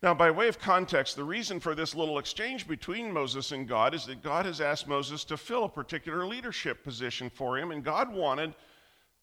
Now, 0.03 0.13
by 0.13 0.31
way 0.31 0.47
of 0.47 0.59
context, 0.59 1.17
the 1.17 1.25
reason 1.25 1.59
for 1.59 1.75
this 1.75 1.95
little 1.95 2.19
exchange 2.19 2.69
between 2.69 3.11
Moses 3.11 3.51
and 3.51 3.67
God 3.67 3.95
is 3.95 4.05
that 4.07 4.23
God 4.23 4.45
has 4.45 4.61
asked 4.61 4.87
Moses 4.87 5.25
to 5.25 5.39
fill 5.39 5.65
a 5.65 5.69
particular 5.69 6.27
leadership 6.27 6.85
position 6.85 7.31
for 7.31 7.59
him, 7.59 7.71
and 7.71 7.83
God 7.83 8.13
wanted 8.13 8.55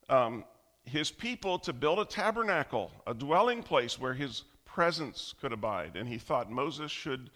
um, 0.10 0.44
his 0.84 1.12
people 1.12 1.60
to 1.60 1.72
build 1.72 2.00
a 2.00 2.06
tabernacle, 2.06 2.92
a 3.06 3.14
dwelling 3.14 3.62
place 3.62 4.00
where 4.00 4.14
his 4.14 4.44
presence 4.76 5.34
could 5.40 5.54
abide. 5.54 5.96
And 5.96 6.10
he 6.10 6.18
thought 6.18 6.52
Moses 6.52 6.92
should 6.92 7.30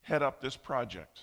head 0.00 0.20
up 0.20 0.40
this 0.40 0.56
project. 0.56 1.20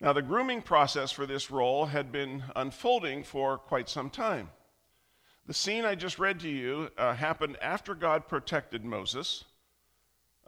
Now, 0.00 0.12
the 0.12 0.20
grooming 0.20 0.62
process 0.62 1.12
for 1.12 1.26
this 1.26 1.48
role 1.48 1.86
had 1.86 2.10
been 2.10 2.42
unfolding 2.56 3.22
for 3.22 3.56
quite 3.56 3.88
some 3.88 4.10
time. 4.10 4.50
The 5.46 5.54
scene 5.54 5.84
I 5.84 5.94
just 5.94 6.18
read 6.18 6.40
to 6.40 6.48
you 6.48 6.90
uh, 6.98 7.14
happened 7.14 7.56
after 7.62 7.94
God 7.94 8.26
protected 8.26 8.84
Moses 8.84 9.44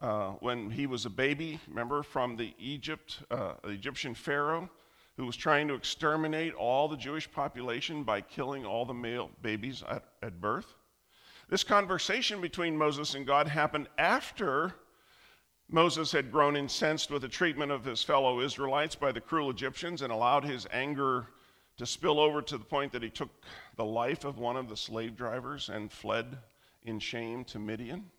uh, 0.00 0.30
when 0.40 0.72
he 0.72 0.88
was 0.88 1.06
a 1.06 1.10
baby, 1.10 1.60
remember, 1.68 2.02
from 2.02 2.36
the 2.36 2.52
Egypt, 2.58 3.18
uh, 3.30 3.52
the 3.62 3.70
Egyptian 3.70 4.16
Pharaoh 4.16 4.68
who 5.16 5.24
was 5.24 5.36
trying 5.36 5.68
to 5.68 5.74
exterminate 5.74 6.52
all 6.54 6.88
the 6.88 6.96
Jewish 6.96 7.30
population 7.30 8.02
by 8.02 8.20
killing 8.20 8.66
all 8.66 8.84
the 8.84 8.92
male 8.92 9.30
babies 9.40 9.84
at, 9.88 10.02
at 10.20 10.40
birth. 10.40 10.74
This 11.48 11.64
conversation 11.64 12.40
between 12.40 12.76
Moses 12.76 13.14
and 13.14 13.26
God 13.26 13.48
happened 13.48 13.88
after 13.98 14.74
Moses 15.68 16.12
had 16.12 16.32
grown 16.32 16.56
incensed 16.56 17.10
with 17.10 17.22
the 17.22 17.28
treatment 17.28 17.72
of 17.72 17.84
his 17.84 18.02
fellow 18.02 18.40
Israelites 18.40 18.94
by 18.94 19.12
the 19.12 19.20
cruel 19.20 19.50
Egyptians 19.50 20.02
and 20.02 20.12
allowed 20.12 20.44
his 20.44 20.66
anger 20.72 21.26
to 21.76 21.86
spill 21.86 22.20
over 22.20 22.40
to 22.42 22.58
the 22.58 22.64
point 22.64 22.92
that 22.92 23.02
he 23.02 23.10
took 23.10 23.30
the 23.76 23.84
life 23.84 24.24
of 24.24 24.38
one 24.38 24.56
of 24.56 24.68
the 24.68 24.76
slave 24.76 25.16
drivers 25.16 25.68
and 25.68 25.90
fled 25.90 26.38
in 26.84 26.98
shame 26.98 27.44
to 27.44 27.58
Midian. 27.58 28.10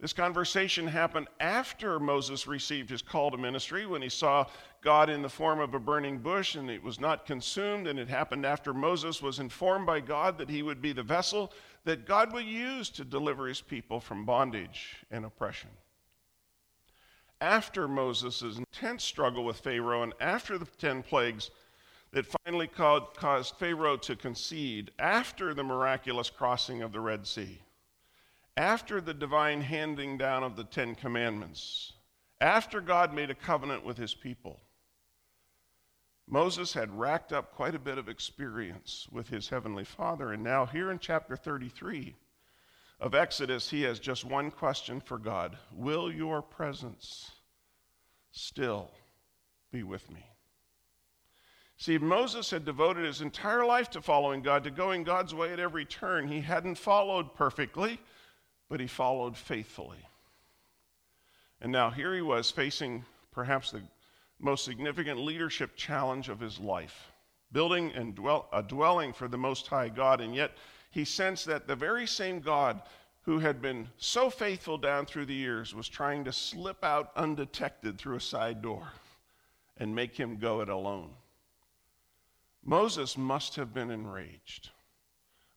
This 0.00 0.12
conversation 0.12 0.88
happened 0.88 1.28
after 1.38 2.00
Moses 2.00 2.46
received 2.46 2.90
his 2.90 3.00
call 3.00 3.30
to 3.30 3.38
ministry 3.38 3.86
when 3.86 4.02
he 4.02 4.08
saw 4.08 4.46
God 4.82 5.08
in 5.08 5.22
the 5.22 5.28
form 5.28 5.60
of 5.60 5.72
a 5.72 5.78
burning 5.78 6.18
bush 6.18 6.56
and 6.56 6.68
it 6.68 6.82
was 6.82 6.98
not 6.98 7.26
consumed. 7.26 7.86
And 7.86 7.98
it 7.98 8.08
happened 8.08 8.44
after 8.44 8.74
Moses 8.74 9.22
was 9.22 9.38
informed 9.38 9.86
by 9.86 10.00
God 10.00 10.36
that 10.38 10.50
he 10.50 10.62
would 10.62 10.82
be 10.82 10.92
the 10.92 11.02
vessel 11.02 11.52
that 11.84 12.06
God 12.06 12.32
would 12.32 12.46
use 12.46 12.88
to 12.90 13.04
deliver 13.04 13.46
his 13.46 13.60
people 13.60 14.00
from 14.00 14.24
bondage 14.24 15.04
and 15.10 15.24
oppression. 15.24 15.70
After 17.40 17.86
Moses' 17.86 18.56
intense 18.56 19.04
struggle 19.04 19.44
with 19.44 19.58
Pharaoh 19.58 20.02
and 20.02 20.14
after 20.20 20.56
the 20.56 20.64
10 20.64 21.02
plagues 21.02 21.50
that 22.12 22.26
finally 22.44 22.68
caused 22.68 23.56
Pharaoh 23.56 23.96
to 23.98 24.16
concede, 24.16 24.92
after 24.98 25.52
the 25.52 25.64
miraculous 25.64 26.30
crossing 26.30 26.80
of 26.80 26.92
the 26.92 27.00
Red 27.00 27.26
Sea, 27.26 27.60
after 28.56 29.00
the 29.00 29.12
divine 29.12 29.60
handing 29.60 30.16
down 30.16 30.44
of 30.44 30.56
the 30.56 30.64
Ten 30.64 30.94
Commandments, 30.94 31.92
after 32.40 32.80
God 32.80 33.12
made 33.12 33.30
a 33.30 33.34
covenant 33.34 33.84
with 33.84 33.98
his 33.98 34.14
people, 34.14 34.60
Moses 36.28 36.72
had 36.72 36.98
racked 36.98 37.32
up 37.32 37.54
quite 37.54 37.74
a 37.74 37.78
bit 37.78 37.98
of 37.98 38.08
experience 38.08 39.06
with 39.10 39.28
his 39.28 39.48
heavenly 39.48 39.84
father. 39.84 40.32
And 40.32 40.42
now, 40.42 40.66
here 40.66 40.90
in 40.90 40.98
chapter 40.98 41.36
33 41.36 42.14
of 42.98 43.14
Exodus, 43.14 43.70
he 43.70 43.82
has 43.82 44.00
just 44.00 44.24
one 44.24 44.50
question 44.50 45.00
for 45.00 45.18
God 45.18 45.58
Will 45.72 46.10
your 46.10 46.40
presence 46.40 47.30
still 48.32 48.90
be 49.70 49.82
with 49.82 50.10
me? 50.10 50.24
See, 51.76 51.98
Moses 51.98 52.50
had 52.50 52.64
devoted 52.64 53.04
his 53.04 53.20
entire 53.20 53.66
life 53.66 53.90
to 53.90 54.00
following 54.00 54.42
God, 54.42 54.64
to 54.64 54.70
going 54.70 55.04
God's 55.04 55.34
way 55.34 55.52
at 55.52 55.60
every 55.60 55.84
turn. 55.84 56.28
He 56.28 56.40
hadn't 56.40 56.76
followed 56.76 57.34
perfectly 57.34 57.98
but 58.68 58.80
he 58.80 58.86
followed 58.86 59.36
faithfully. 59.36 60.08
And 61.60 61.70
now 61.70 61.90
here 61.90 62.14
he 62.14 62.20
was 62.20 62.50
facing 62.50 63.04
perhaps 63.32 63.70
the 63.70 63.82
most 64.44 64.64
significant 64.64 65.18
leadership 65.20 65.74
challenge 65.76 66.28
of 66.28 66.38
his 66.38 66.60
life, 66.60 67.10
building 67.52 67.92
and 67.92 68.14
dwell, 68.14 68.48
a 68.52 68.62
dwelling 68.62 69.12
for 69.12 69.26
the 69.26 69.38
Most 69.38 69.66
High 69.66 69.88
God. 69.88 70.20
And 70.20 70.34
yet 70.34 70.52
he 70.90 71.04
sensed 71.04 71.46
that 71.46 71.66
the 71.66 71.74
very 71.74 72.06
same 72.06 72.40
God 72.40 72.82
who 73.22 73.38
had 73.38 73.62
been 73.62 73.88
so 73.96 74.28
faithful 74.28 74.76
down 74.76 75.06
through 75.06 75.26
the 75.26 75.34
years 75.34 75.74
was 75.74 75.88
trying 75.88 76.24
to 76.24 76.32
slip 76.32 76.84
out 76.84 77.10
undetected 77.16 77.98
through 77.98 78.16
a 78.16 78.20
side 78.20 78.60
door 78.60 78.86
and 79.78 79.94
make 79.94 80.14
him 80.14 80.36
go 80.36 80.60
it 80.60 80.68
alone. 80.68 81.10
Moses 82.62 83.16
must 83.16 83.56
have 83.56 83.72
been 83.72 83.90
enraged 83.90 84.70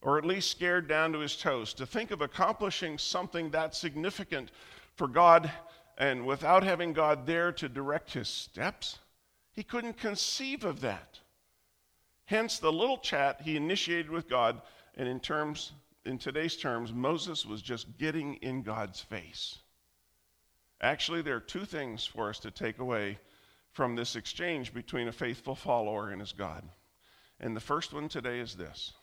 or 0.01 0.17
at 0.17 0.25
least 0.25 0.51
scared 0.51 0.87
down 0.87 1.11
to 1.13 1.19
his 1.19 1.35
toes, 1.35 1.73
to 1.73 1.85
think 1.85 2.11
of 2.11 2.21
accomplishing 2.21 2.97
something 2.97 3.49
that 3.49 3.75
significant 3.75 4.51
for 4.95 5.07
God 5.07 5.51
and 5.97 6.25
without 6.25 6.63
having 6.63 6.93
God 6.93 7.25
there 7.25 7.51
to 7.53 7.67
direct 7.67 8.13
his 8.13 8.27
steps. 8.27 8.99
He 9.51 9.63
couldn't 9.63 9.97
conceive 9.97 10.63
of 10.63 10.81
that. 10.81 11.19
Hence 12.25 12.59
the 12.59 12.71
little 12.71 12.97
chat 12.97 13.41
he 13.41 13.55
initiated 13.55 14.11
with 14.11 14.29
God, 14.29 14.61
and 14.95 15.07
in 15.07 15.19
terms 15.19 15.71
in 16.05 16.17
today's 16.17 16.55
terms, 16.55 16.93
Moses 16.93 17.45
was 17.45 17.61
just 17.61 17.97
getting 17.97 18.35
in 18.35 18.61
God's 18.61 19.01
face. 19.01 19.57
Actually, 20.79 21.21
there 21.21 21.35
are 21.35 21.41
two 21.41 21.65
things 21.65 22.05
for 22.05 22.29
us 22.29 22.39
to 22.39 22.51
take 22.51 22.79
away 22.79 23.19
from 23.71 23.95
this 23.95 24.15
exchange 24.15 24.73
between 24.73 25.07
a 25.07 25.11
faithful 25.11 25.55
follower 25.55 26.09
and 26.09 26.21
his 26.21 26.31
God. 26.31 26.63
And 27.39 27.55
the 27.55 27.61
first 27.61 27.93
one 27.93 28.07
today 28.07 28.39
is 28.39 28.55
this 28.55 28.93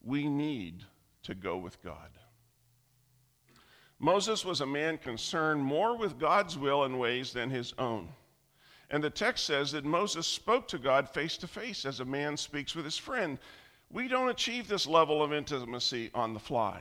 we 0.00 0.28
need 0.28 0.84
to 1.24 1.34
go 1.34 1.56
with 1.56 1.82
God. 1.82 2.17
Moses 3.98 4.44
was 4.44 4.60
a 4.60 4.66
man 4.66 4.98
concerned 4.98 5.62
more 5.62 5.96
with 5.96 6.18
God's 6.18 6.56
will 6.56 6.84
and 6.84 7.00
ways 7.00 7.32
than 7.32 7.50
his 7.50 7.74
own. 7.78 8.08
And 8.90 9.02
the 9.02 9.10
text 9.10 9.44
says 9.44 9.72
that 9.72 9.84
Moses 9.84 10.26
spoke 10.26 10.68
to 10.68 10.78
God 10.78 11.08
face 11.08 11.36
to 11.38 11.46
face 11.46 11.84
as 11.84 12.00
a 12.00 12.04
man 12.04 12.36
speaks 12.36 12.74
with 12.74 12.84
his 12.84 12.96
friend. 12.96 13.38
We 13.90 14.08
don't 14.08 14.30
achieve 14.30 14.68
this 14.68 14.86
level 14.86 15.22
of 15.22 15.32
intimacy 15.32 16.10
on 16.14 16.32
the 16.32 16.40
fly. 16.40 16.80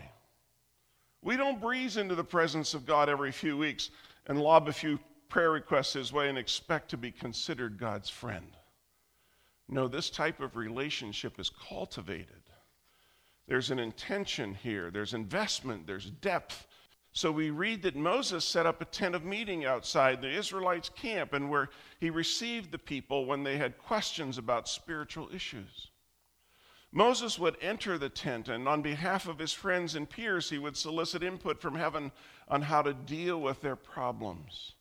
We 1.21 1.36
don't 1.36 1.59
breeze 1.59 1.97
into 1.97 2.15
the 2.15 2.24
presence 2.24 2.74
of 2.74 2.86
God 2.86 3.09
every 3.09 3.31
few 3.31 3.57
weeks 3.57 3.89
and 4.27 4.39
lob 4.39 4.67
a 4.67 4.74
few 4.74 5.00
prayer 5.27 5.51
requests 5.51 5.93
his 5.93 6.13
way 6.13 6.29
and 6.29 6.38
expect 6.38 6.89
to 6.89 6.97
be 6.97 7.12
considered 7.12 7.77
God's 7.77 8.09
friend. 8.09 8.55
No, 9.67 9.88
this 9.88 10.09
type 10.09 10.39
of 10.39 10.55
relationship 10.55 11.39
is 11.39 11.50
cultivated 11.50 12.43
there's 13.47 13.71
an 13.71 13.79
intention 13.79 14.53
here, 14.53 14.91
there's 14.91 15.13
investment, 15.13 15.88
there's 15.88 16.09
depth. 16.09 16.66
So 17.17 17.31
we 17.31 17.50
read 17.50 17.81
that 17.81 17.95
Moses 17.95 18.45
set 18.45 18.67
up 18.67 18.79
a 18.79 18.86
tent 18.86 19.15
of 19.15 19.25
meeting 19.25 19.65
outside 19.65 20.21
the 20.21 20.29
Israelites' 20.29 20.89
camp 20.89 21.33
and 21.33 21.50
where 21.50 21.69
he 22.00 22.12
received 22.12 22.69
the 22.69 22.77
people 22.77 23.25
when 23.25 23.41
they 23.41 23.57
had 23.57 23.79
questions 23.79 24.38
about 24.38 24.69
spiritual 24.69 25.27
issues. 25.33 25.89
Moses 26.91 27.39
would 27.39 27.57
enter 27.59 27.97
the 27.97 28.07
tent, 28.07 28.50
and 28.50 28.67
on 28.67 28.83
behalf 28.83 29.27
of 29.27 29.39
his 29.39 29.51
friends 29.51 29.95
and 29.95 30.07
peers, 30.07 30.51
he 30.51 30.59
would 30.59 30.77
solicit 30.77 31.24
input 31.24 31.59
from 31.59 31.74
heaven 31.74 32.12
on 32.50 32.62
how 32.62 32.83
to 32.83 32.93
deal 32.93 33.41
with 33.41 33.62
their 33.62 33.75
problems. 33.75 34.74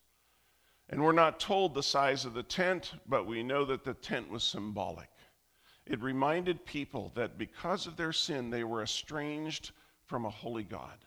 And 0.91 1.03
we're 1.03 1.13
not 1.13 1.41
told 1.41 1.73
the 1.73 1.83
size 1.83 2.27
of 2.27 2.35
the 2.35 2.43
tent, 2.43 2.93
but 3.09 3.25
we 3.25 3.43
know 3.43 3.65
that 3.65 3.83
the 3.83 3.95
tent 3.95 4.29
was 4.29 4.45
symbolic. 4.45 5.09
It 5.87 6.03
reminded 6.03 6.67
people 6.67 7.13
that 7.15 7.39
because 7.39 7.87
of 7.87 7.97
their 7.97 8.13
sin, 8.13 8.51
they 8.51 8.63
were 8.63 8.83
estranged 8.83 9.71
from 10.05 10.27
a 10.27 10.31
holy 10.31 10.65
God. 10.65 11.06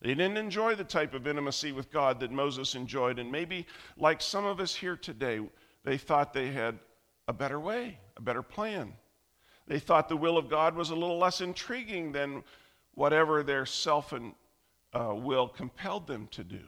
They 0.00 0.14
didn't 0.14 0.36
enjoy 0.36 0.76
the 0.76 0.84
type 0.84 1.12
of 1.12 1.26
intimacy 1.26 1.72
with 1.72 1.90
God 1.90 2.20
that 2.20 2.30
Moses 2.30 2.74
enjoyed. 2.74 3.18
And 3.18 3.32
maybe, 3.32 3.66
like 3.96 4.20
some 4.20 4.44
of 4.44 4.60
us 4.60 4.74
here 4.74 4.96
today, 4.96 5.40
they 5.84 5.98
thought 5.98 6.32
they 6.32 6.50
had 6.50 6.78
a 7.26 7.32
better 7.32 7.58
way, 7.58 7.98
a 8.16 8.22
better 8.22 8.42
plan. 8.42 8.94
They 9.66 9.78
thought 9.78 10.08
the 10.08 10.16
will 10.16 10.38
of 10.38 10.48
God 10.48 10.76
was 10.76 10.90
a 10.90 10.94
little 10.94 11.18
less 11.18 11.40
intriguing 11.40 12.12
than 12.12 12.44
whatever 12.94 13.42
their 13.42 13.66
self 13.66 14.12
and 14.12 14.34
uh, 14.92 15.14
will 15.14 15.48
compelled 15.48 16.06
them 16.06 16.28
to 16.32 16.44
do. 16.44 16.60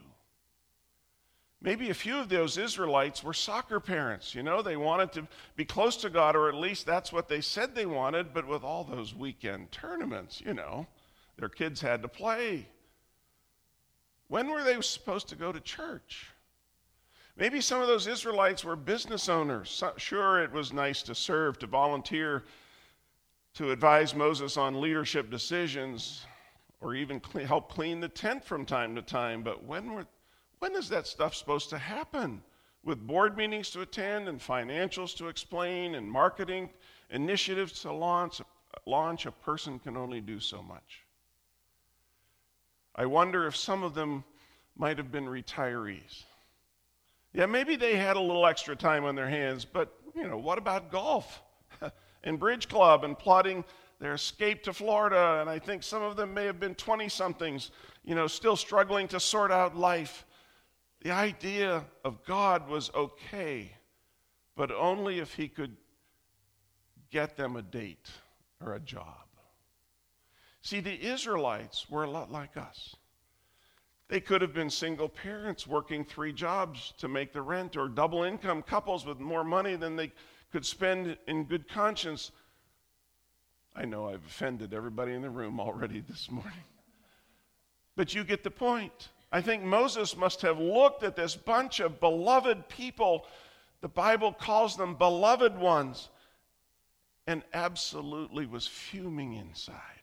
Maybe 1.63 1.89
a 1.89 1.95
few 1.95 2.17
of 2.17 2.27
those 2.27 2.57
Israelites 2.57 3.23
were 3.23 3.33
soccer 3.33 3.79
parents. 3.79 4.33
You 4.33 4.41
know, 4.41 4.61
they 4.61 4.77
wanted 4.77 5.11
to 5.13 5.27
be 5.55 5.63
close 5.63 5.95
to 5.97 6.09
God, 6.09 6.35
or 6.35 6.49
at 6.49 6.55
least 6.55 6.85
that's 6.85 7.13
what 7.13 7.27
they 7.27 7.41
said 7.41 7.75
they 7.75 7.85
wanted, 7.85 8.33
but 8.33 8.47
with 8.47 8.63
all 8.63 8.83
those 8.83 9.13
weekend 9.13 9.71
tournaments, 9.71 10.41
you 10.41 10.55
know, 10.55 10.87
their 11.37 11.49
kids 11.49 11.79
had 11.79 12.01
to 12.01 12.07
play. 12.07 12.67
When 14.31 14.47
were 14.47 14.63
they 14.63 14.79
supposed 14.79 15.27
to 15.27 15.35
go 15.35 15.51
to 15.51 15.59
church? 15.59 16.29
Maybe 17.35 17.59
some 17.59 17.81
of 17.81 17.87
those 17.87 18.07
Israelites 18.07 18.63
were 18.63 18.77
business 18.77 19.27
owners. 19.27 19.83
Sure, 19.97 20.41
it 20.41 20.53
was 20.53 20.71
nice 20.71 21.03
to 21.03 21.13
serve, 21.13 21.59
to 21.59 21.67
volunteer, 21.67 22.45
to 23.55 23.71
advise 23.71 24.15
Moses 24.15 24.55
on 24.55 24.79
leadership 24.79 25.29
decisions, 25.29 26.25
or 26.79 26.95
even 26.95 27.19
help 27.45 27.73
clean 27.73 27.99
the 27.99 28.07
tent 28.07 28.45
from 28.45 28.65
time 28.65 28.95
to 28.95 29.01
time, 29.01 29.43
but 29.43 29.65
when 29.65 29.91
were 29.91 30.07
when 30.59 30.77
is 30.77 30.87
that 30.87 31.07
stuff 31.07 31.35
supposed 31.35 31.69
to 31.71 31.77
happen? 31.77 32.41
With 32.85 33.05
board 33.05 33.35
meetings 33.35 33.69
to 33.71 33.81
attend 33.81 34.29
and 34.29 34.39
financials 34.39 35.13
to 35.17 35.27
explain 35.27 35.95
and 35.95 36.09
marketing 36.09 36.69
initiatives 37.09 37.81
to 37.81 37.91
launch, 37.91 38.39
launch, 38.85 39.25
a 39.25 39.31
person 39.33 39.77
can 39.77 39.97
only 39.97 40.21
do 40.21 40.39
so 40.39 40.63
much. 40.63 41.03
I 42.95 43.05
wonder 43.05 43.47
if 43.47 43.55
some 43.55 43.83
of 43.83 43.93
them 43.93 44.23
might 44.75 44.97
have 44.97 45.11
been 45.11 45.25
retirees. 45.25 46.23
Yeah, 47.33 47.45
maybe 47.45 47.75
they 47.75 47.95
had 47.95 48.17
a 48.17 48.21
little 48.21 48.45
extra 48.45 48.75
time 48.75 49.05
on 49.05 49.15
their 49.15 49.29
hands, 49.29 49.63
but 49.63 49.95
you 50.15 50.27
know, 50.27 50.37
what 50.37 50.57
about 50.57 50.91
golf 50.91 51.41
and 52.23 52.39
bridge 52.39 52.67
club 52.67 53.03
and 53.03 53.17
plotting 53.17 53.63
their 53.99 54.13
escape 54.13 54.63
to 54.63 54.73
Florida? 54.73 55.39
And 55.39 55.49
I 55.49 55.59
think 55.59 55.83
some 55.83 56.03
of 56.03 56.17
them 56.17 56.33
may 56.33 56.45
have 56.45 56.59
been 56.59 56.75
20 56.75 57.07
somethings, 57.07 57.71
you 58.03 58.15
know, 58.15 58.27
still 58.27 58.57
struggling 58.57 59.07
to 59.09 59.19
sort 59.19 59.51
out 59.51 59.77
life. 59.77 60.25
The 61.01 61.11
idea 61.11 61.85
of 62.03 62.23
God 62.25 62.67
was 62.67 62.91
okay, 62.93 63.71
but 64.55 64.71
only 64.71 65.19
if 65.19 65.33
He 65.33 65.47
could 65.47 65.77
get 67.09 67.37
them 67.37 67.55
a 67.55 67.61
date 67.61 68.09
or 68.63 68.73
a 68.73 68.79
job. 68.79 69.30
See, 70.61 70.79
the 70.79 71.01
Israelites 71.01 71.89
were 71.89 72.03
a 72.03 72.09
lot 72.09 72.31
like 72.31 72.55
us. 72.55 72.95
They 74.09 74.19
could 74.19 74.41
have 74.41 74.53
been 74.53 74.69
single 74.69 75.07
parents 75.09 75.65
working 75.65 76.03
three 76.03 76.33
jobs 76.33 76.93
to 76.97 77.07
make 77.07 77.31
the 77.31 77.41
rent, 77.41 77.77
or 77.77 77.87
double 77.87 78.23
income 78.23 78.61
couples 78.61 79.05
with 79.05 79.19
more 79.19 79.43
money 79.43 79.75
than 79.75 79.95
they 79.95 80.11
could 80.51 80.65
spend 80.65 81.17
in 81.27 81.45
good 81.45 81.69
conscience. 81.69 82.31
I 83.73 83.85
know 83.85 84.09
I've 84.09 84.25
offended 84.25 84.73
everybody 84.73 85.13
in 85.13 85.21
the 85.21 85.29
room 85.29 85.59
already 85.59 86.01
this 86.01 86.29
morning. 86.29 86.51
But 87.95 88.13
you 88.13 88.23
get 88.23 88.43
the 88.43 88.51
point. 88.51 89.09
I 89.31 89.41
think 89.41 89.63
Moses 89.63 90.17
must 90.17 90.41
have 90.41 90.59
looked 90.59 91.03
at 91.03 91.15
this 91.15 91.35
bunch 91.35 91.79
of 91.79 92.01
beloved 92.01 92.67
people. 92.67 93.25
The 93.79 93.87
Bible 93.87 94.33
calls 94.33 94.75
them 94.75 94.95
beloved 94.95 95.57
ones, 95.57 96.09
and 97.25 97.43
absolutely 97.53 98.45
was 98.45 98.67
fuming 98.67 99.33
inside. 99.33 100.00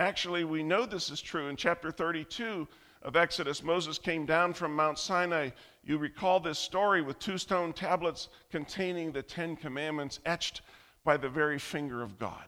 Actually, 0.00 0.44
we 0.44 0.62
know 0.62 0.86
this 0.86 1.10
is 1.10 1.20
true. 1.20 1.48
In 1.48 1.56
chapter 1.56 1.92
32, 1.92 2.66
of 3.02 3.16
Exodus, 3.16 3.62
Moses 3.62 3.98
came 3.98 4.24
down 4.24 4.54
from 4.54 4.74
Mount 4.74 4.98
Sinai. 4.98 5.50
You 5.84 5.98
recall 5.98 6.40
this 6.40 6.58
story 6.58 7.02
with 7.02 7.18
two 7.18 7.36
stone 7.36 7.74
tablets 7.74 8.28
containing 8.50 9.12
the 9.12 9.22
Ten 9.22 9.56
Commandments 9.56 10.20
etched 10.24 10.62
by 11.04 11.18
the 11.18 11.28
very 11.28 11.58
finger 11.58 12.02
of 12.02 12.18
God. 12.18 12.44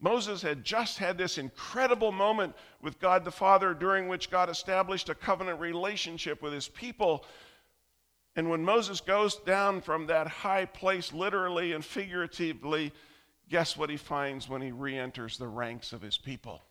Moses 0.00 0.42
had 0.42 0.62
just 0.62 0.98
had 0.98 1.18
this 1.18 1.38
incredible 1.38 2.12
moment 2.12 2.54
with 2.80 3.00
God 3.00 3.24
the 3.24 3.32
Father 3.32 3.74
during 3.74 4.06
which 4.06 4.30
God 4.30 4.48
established 4.48 5.08
a 5.08 5.14
covenant 5.14 5.58
relationship 5.58 6.40
with 6.40 6.52
his 6.52 6.68
people. 6.68 7.24
And 8.36 8.48
when 8.48 8.64
Moses 8.64 9.00
goes 9.00 9.36
down 9.38 9.80
from 9.80 10.06
that 10.06 10.28
high 10.28 10.66
place, 10.66 11.12
literally 11.12 11.72
and 11.72 11.84
figuratively, 11.84 12.92
guess 13.48 13.76
what 13.76 13.90
he 13.90 13.96
finds 13.96 14.48
when 14.48 14.62
he 14.62 14.72
re 14.72 14.96
enters 14.96 15.38
the 15.38 15.48
ranks 15.48 15.92
of 15.92 16.02
his 16.02 16.18
people? 16.18 16.62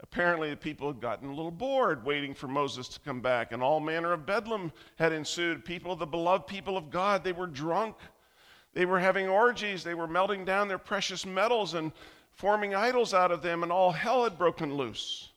Apparently, 0.00 0.50
the 0.50 0.56
people 0.56 0.88
had 0.88 1.00
gotten 1.00 1.28
a 1.28 1.34
little 1.34 1.52
bored 1.52 2.04
waiting 2.04 2.34
for 2.34 2.48
Moses 2.48 2.88
to 2.88 3.00
come 3.00 3.20
back, 3.20 3.52
and 3.52 3.62
all 3.62 3.78
manner 3.78 4.12
of 4.12 4.26
bedlam 4.26 4.72
had 4.96 5.12
ensued. 5.12 5.64
People, 5.64 5.94
the 5.94 6.06
beloved 6.06 6.46
people 6.48 6.76
of 6.76 6.90
God, 6.90 7.22
they 7.22 7.32
were 7.32 7.46
drunk. 7.46 7.94
They 8.74 8.84
were 8.84 8.98
having 8.98 9.28
orgies. 9.28 9.84
They 9.84 9.94
were 9.94 10.08
melting 10.08 10.44
down 10.44 10.66
their 10.66 10.78
precious 10.78 11.24
metals 11.24 11.74
and 11.74 11.92
forming 12.32 12.74
idols 12.74 13.14
out 13.14 13.30
of 13.30 13.42
them, 13.42 13.62
and 13.62 13.70
all 13.70 13.92
hell 13.92 14.24
had 14.24 14.38
broken 14.38 14.74
loose 14.74 15.30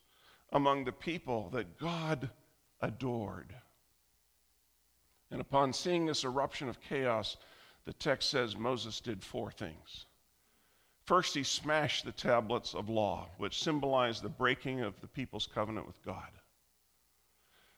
among 0.52 0.84
the 0.84 0.92
people 0.92 1.50
that 1.50 1.78
God 1.78 2.30
adored. 2.82 3.54
And 5.30 5.42
upon 5.42 5.74
seeing 5.74 6.06
this 6.06 6.24
eruption 6.24 6.70
of 6.70 6.82
chaos, 6.82 7.38
the 7.86 7.94
text 7.94 8.30
says 8.30 8.58
Moses 8.58 9.00
did 9.00 9.24
four 9.24 9.52
things. 9.52 10.06
First, 11.06 11.36
he 11.36 11.44
smashed 11.44 12.04
the 12.04 12.12
tablets 12.12 12.74
of 12.74 12.90
law, 12.90 13.30
which 13.38 13.62
symbolized 13.62 14.24
the 14.24 14.30
breaking 14.30 14.82
of 14.82 15.00
the 15.02 15.08
people's 15.08 15.48
covenant 15.48 15.86
with 15.86 16.02
God. 16.04 16.32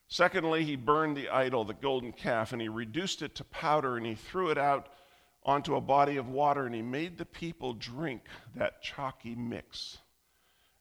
Secondly, 0.08 0.64
he 0.64 0.78
burned 0.78 1.18
the 1.18 1.28
idol, 1.28 1.66
the 1.66 1.74
golden 1.74 2.14
calf, 2.14 2.54
and 2.54 2.62
he 2.62 2.70
reduced 2.70 3.22
it 3.22 3.36
to 3.36 3.44
powder 3.44 3.98
and 3.98 4.06
he 4.06 4.16
threw 4.16 4.50
it 4.50 4.58
out 4.58 4.88
onto 5.44 5.76
a 5.76 5.82
body 5.82 6.16
of 6.16 6.30
water 6.30 6.66
and 6.66 6.74
he 6.74 6.82
made 6.82 7.18
the 7.18 7.26
people 7.26 7.74
drink 7.74 8.22
that 8.56 8.82
chalky 8.82 9.36
mix. 9.36 9.98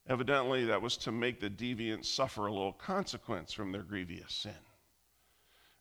Evidently, 0.09 0.65
that 0.67 0.81
was 0.81 0.97
to 0.99 1.11
make 1.11 1.41
the 1.41 1.51
deviants 1.51 2.07
suffer 2.07 2.47
a 2.47 2.53
little 2.53 2.73
consequence 2.73 3.53
from 3.53 3.73
their 3.73 3.83
grievous 3.83 4.33
sin. 4.33 4.55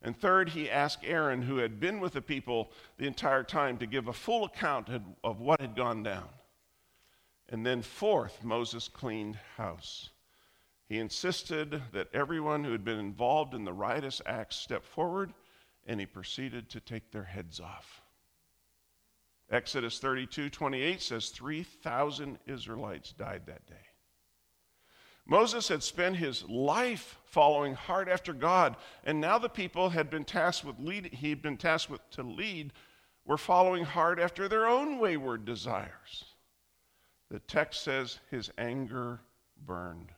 And 0.06 0.16
third, 0.16 0.50
he 0.50 0.70
asked 0.70 1.00
Aaron, 1.04 1.42
who 1.42 1.58
had 1.58 1.80
been 1.80 2.00
with 2.00 2.14
the 2.14 2.22
people 2.22 2.72
the 3.00 3.08
entire 3.08 3.42
time, 3.42 3.80
to 3.80 3.88
give 3.88 4.08
a 4.08 4.14
full 4.14 4.46
account 4.46 4.88
of 5.24 5.42
what 5.42 5.60
had 5.60 5.76
gone 5.76 6.04
down. 6.04 6.30
And 7.50 7.66
then, 7.66 7.82
fourth, 7.82 8.44
Moses 8.44 8.88
cleaned 8.88 9.40
house. 9.58 10.12
He 10.88 11.00
insisted 11.00 11.82
that 11.92 12.14
everyone 12.14 12.64
who 12.64 12.72
had 12.72 12.86
been 12.86 13.00
involved 13.00 13.56
in 13.56 13.66
the 13.66 13.74
riotous 13.74 14.22
acts 14.28 14.58
step 14.58 14.86
forward, 14.86 15.34
and 15.88 16.00
he 16.00 16.06
proceeded 16.06 16.70
to 16.70 16.80
take 16.80 17.10
their 17.10 17.24
heads 17.24 17.60
off. 17.60 18.04
Exodus 19.50 19.98
32 19.98 20.52
28 20.52 21.02
says 21.02 21.30
3,000 21.30 22.38
Israelites 22.46 23.12
died 23.12 23.48
that 23.48 23.66
day. 23.66 23.88
Moses 25.28 25.68
had 25.68 25.82
spent 25.82 26.18
his 26.18 26.44
life 26.48 27.18
following 27.26 27.74
hard 27.74 28.08
after 28.08 28.32
God, 28.32 28.76
and 29.04 29.20
now 29.20 29.40
the 29.40 29.50
people 29.50 29.90
had 29.90 30.10
been 30.10 30.24
tasked 30.24 30.66
with 30.66 30.80
lead, 30.80 31.08
he 31.08 31.30
had 31.30 31.42
been 31.42 31.58
tasked 31.58 31.90
with 31.90 32.08
to 32.12 32.24
lead 32.24 32.72
were 33.26 33.38
following 33.38 33.84
hard 33.84 34.20
after 34.20 34.48
their 34.48 34.68
own 34.68 35.00
wayward 35.00 35.46
desires. 35.46 36.26
The 37.32 37.40
text 37.40 37.84
says 37.84 38.20
his 38.30 38.52
anger 38.58 39.20
burned. 39.66 40.12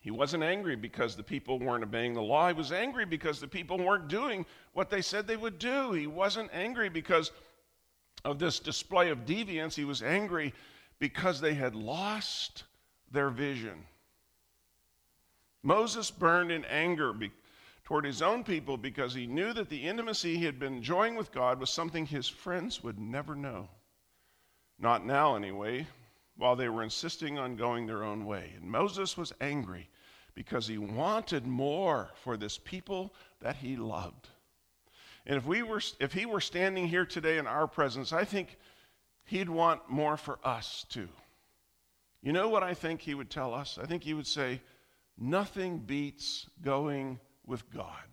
He 0.00 0.10
wasn't 0.10 0.42
angry 0.42 0.76
because 0.76 1.16
the 1.16 1.22
people 1.22 1.58
weren't 1.58 1.84
obeying 1.84 2.12
the 2.12 2.20
law. 2.20 2.48
He 2.48 2.54
was 2.54 2.72
angry 2.72 3.06
because 3.06 3.40
the 3.40 3.48
people 3.48 3.78
weren't 3.78 4.08
doing 4.08 4.44
what 4.72 4.90
they 4.90 5.00
said 5.00 5.26
they 5.26 5.36
would 5.36 5.58
do. 5.58 5.92
He 5.92 6.08
wasn't 6.08 6.50
angry 6.52 6.88
because 6.88 7.30
of 8.24 8.38
this 8.38 8.58
display 8.58 9.10
of 9.10 9.24
deviance. 9.24 9.74
He 9.74 9.84
was 9.84 10.02
angry 10.02 10.52
because 10.98 11.40
they 11.40 11.54
had 11.54 11.74
lost 11.74 12.64
their 13.12 13.30
vision. 13.30 13.84
Moses 15.62 16.10
burned 16.10 16.50
in 16.50 16.64
anger 16.64 17.12
be- 17.12 17.30
toward 17.84 18.04
his 18.04 18.22
own 18.22 18.42
people 18.42 18.76
because 18.76 19.14
he 19.14 19.26
knew 19.26 19.52
that 19.52 19.68
the 19.68 19.86
intimacy 19.86 20.36
he 20.36 20.44
had 20.44 20.58
been 20.58 20.74
enjoying 20.74 21.14
with 21.14 21.32
God 21.32 21.60
was 21.60 21.70
something 21.70 22.06
his 22.06 22.28
friends 22.28 22.82
would 22.82 22.98
never 22.98 23.34
know. 23.34 23.68
Not 24.78 25.06
now, 25.06 25.36
anyway, 25.36 25.86
while 26.36 26.56
they 26.56 26.68
were 26.68 26.82
insisting 26.82 27.38
on 27.38 27.56
going 27.56 27.86
their 27.86 28.02
own 28.02 28.24
way. 28.24 28.52
And 28.56 28.68
Moses 28.68 29.16
was 29.16 29.32
angry 29.40 29.88
because 30.34 30.66
he 30.66 30.78
wanted 30.78 31.46
more 31.46 32.10
for 32.24 32.36
this 32.36 32.58
people 32.58 33.14
that 33.40 33.56
he 33.56 33.76
loved. 33.76 34.28
And 35.26 35.36
if, 35.36 35.46
we 35.46 35.62
were, 35.62 35.80
if 36.00 36.12
he 36.12 36.26
were 36.26 36.40
standing 36.40 36.88
here 36.88 37.04
today 37.04 37.38
in 37.38 37.46
our 37.46 37.68
presence, 37.68 38.12
I 38.12 38.24
think 38.24 38.56
he'd 39.24 39.48
want 39.48 39.88
more 39.88 40.16
for 40.16 40.38
us 40.42 40.84
too. 40.88 41.08
You 42.22 42.32
know 42.32 42.48
what 42.48 42.62
I 42.62 42.74
think 42.74 43.00
he 43.00 43.14
would 43.14 43.30
tell 43.30 43.52
us? 43.52 43.78
I 43.80 43.86
think 43.86 44.04
he 44.04 44.14
would 44.14 44.26
say, 44.26 44.60
Nothing 45.18 45.78
beats 45.78 46.48
going 46.62 47.20
with 47.44 47.70
God. 47.70 48.12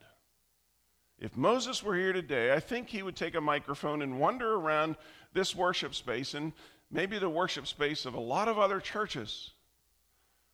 If 1.17 1.35
Moses 1.37 1.83
were 1.83 1.95
here 1.95 2.13
today, 2.13 2.53
I 2.53 2.59
think 2.59 2.89
he 2.89 3.03
would 3.03 3.15
take 3.15 3.35
a 3.35 3.41
microphone 3.41 4.01
and 4.01 4.19
wander 4.19 4.53
around 4.53 4.95
this 5.33 5.55
worship 5.55 5.93
space 5.93 6.33
and 6.33 6.53
maybe 6.91 7.19
the 7.19 7.29
worship 7.29 7.67
space 7.67 8.05
of 8.05 8.13
a 8.13 8.19
lot 8.19 8.47
of 8.47 8.57
other 8.57 8.79
churches. 8.79 9.51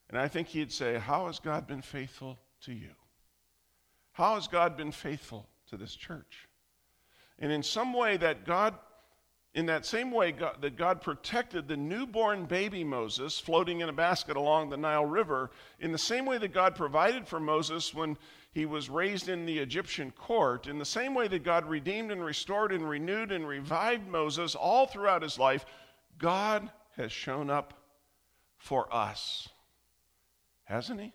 And 0.10 0.20
I 0.20 0.28
think 0.28 0.48
he'd 0.50 0.72
say, 0.72 0.98
How 0.98 1.28
has 1.28 1.40
God 1.40 1.68
been 1.68 1.82
faithful 1.82 2.40
to 2.62 2.74
you? 2.74 2.92
How 4.12 4.36
has 4.36 4.48
God 4.48 4.78
been 4.78 4.92
faithful 4.92 5.48
to 5.68 5.78
this 5.78 5.96
church? 5.96 6.48
And 7.38 7.52
in 7.52 7.64
some 7.64 7.94
way, 7.94 8.18
that 8.18 8.46
God, 8.46 8.76
in 9.56 9.66
that 9.68 9.86
same 9.86 10.12
way 10.12 10.34
God, 10.34 10.58
that 10.62 10.76
God 10.76 11.02
protected 11.02 11.68
the 11.68 11.78
newborn 11.78 12.46
baby 12.46 12.84
Moses 12.84 13.40
floating 13.40 13.80
in 13.80 13.88
a 13.88 13.94
basket 13.94 14.36
along 14.36 14.70
the 14.70 14.78
Nile 14.78 15.06
River, 15.06 15.50
in 15.80 15.94
the 15.94 15.98
same 15.98 16.26
way 16.26 16.38
that 16.38 16.54
God 16.54 16.76
provided 16.76 17.26
for 17.26 17.40
Moses 17.40 17.94
when 17.94 18.18
he 18.52 18.66
was 18.66 18.90
raised 18.90 19.30
in 19.30 19.46
the 19.46 19.58
Egyptian 19.58 20.12
court, 20.12 20.68
in 20.68 20.78
the 20.78 20.86
same 20.86 21.16
way 21.16 21.30
that 21.30 21.44
God 21.44 21.66
redeemed 21.66 22.12
and 22.12 22.24
restored 22.24 22.74
and 22.74 22.88
renewed 22.88 23.32
and 23.32 23.48
revived 23.48 24.08
Moses 24.08 24.56
all 24.56 24.88
throughout 24.88 25.22
his 25.22 25.40
life, 25.40 25.66
God 26.18 26.70
has 26.98 27.14
shown 27.14 27.50
up 27.50 27.74
for 28.58 28.94
us. 28.94 29.48
Hasn't 30.66 31.00
he? 31.00 31.14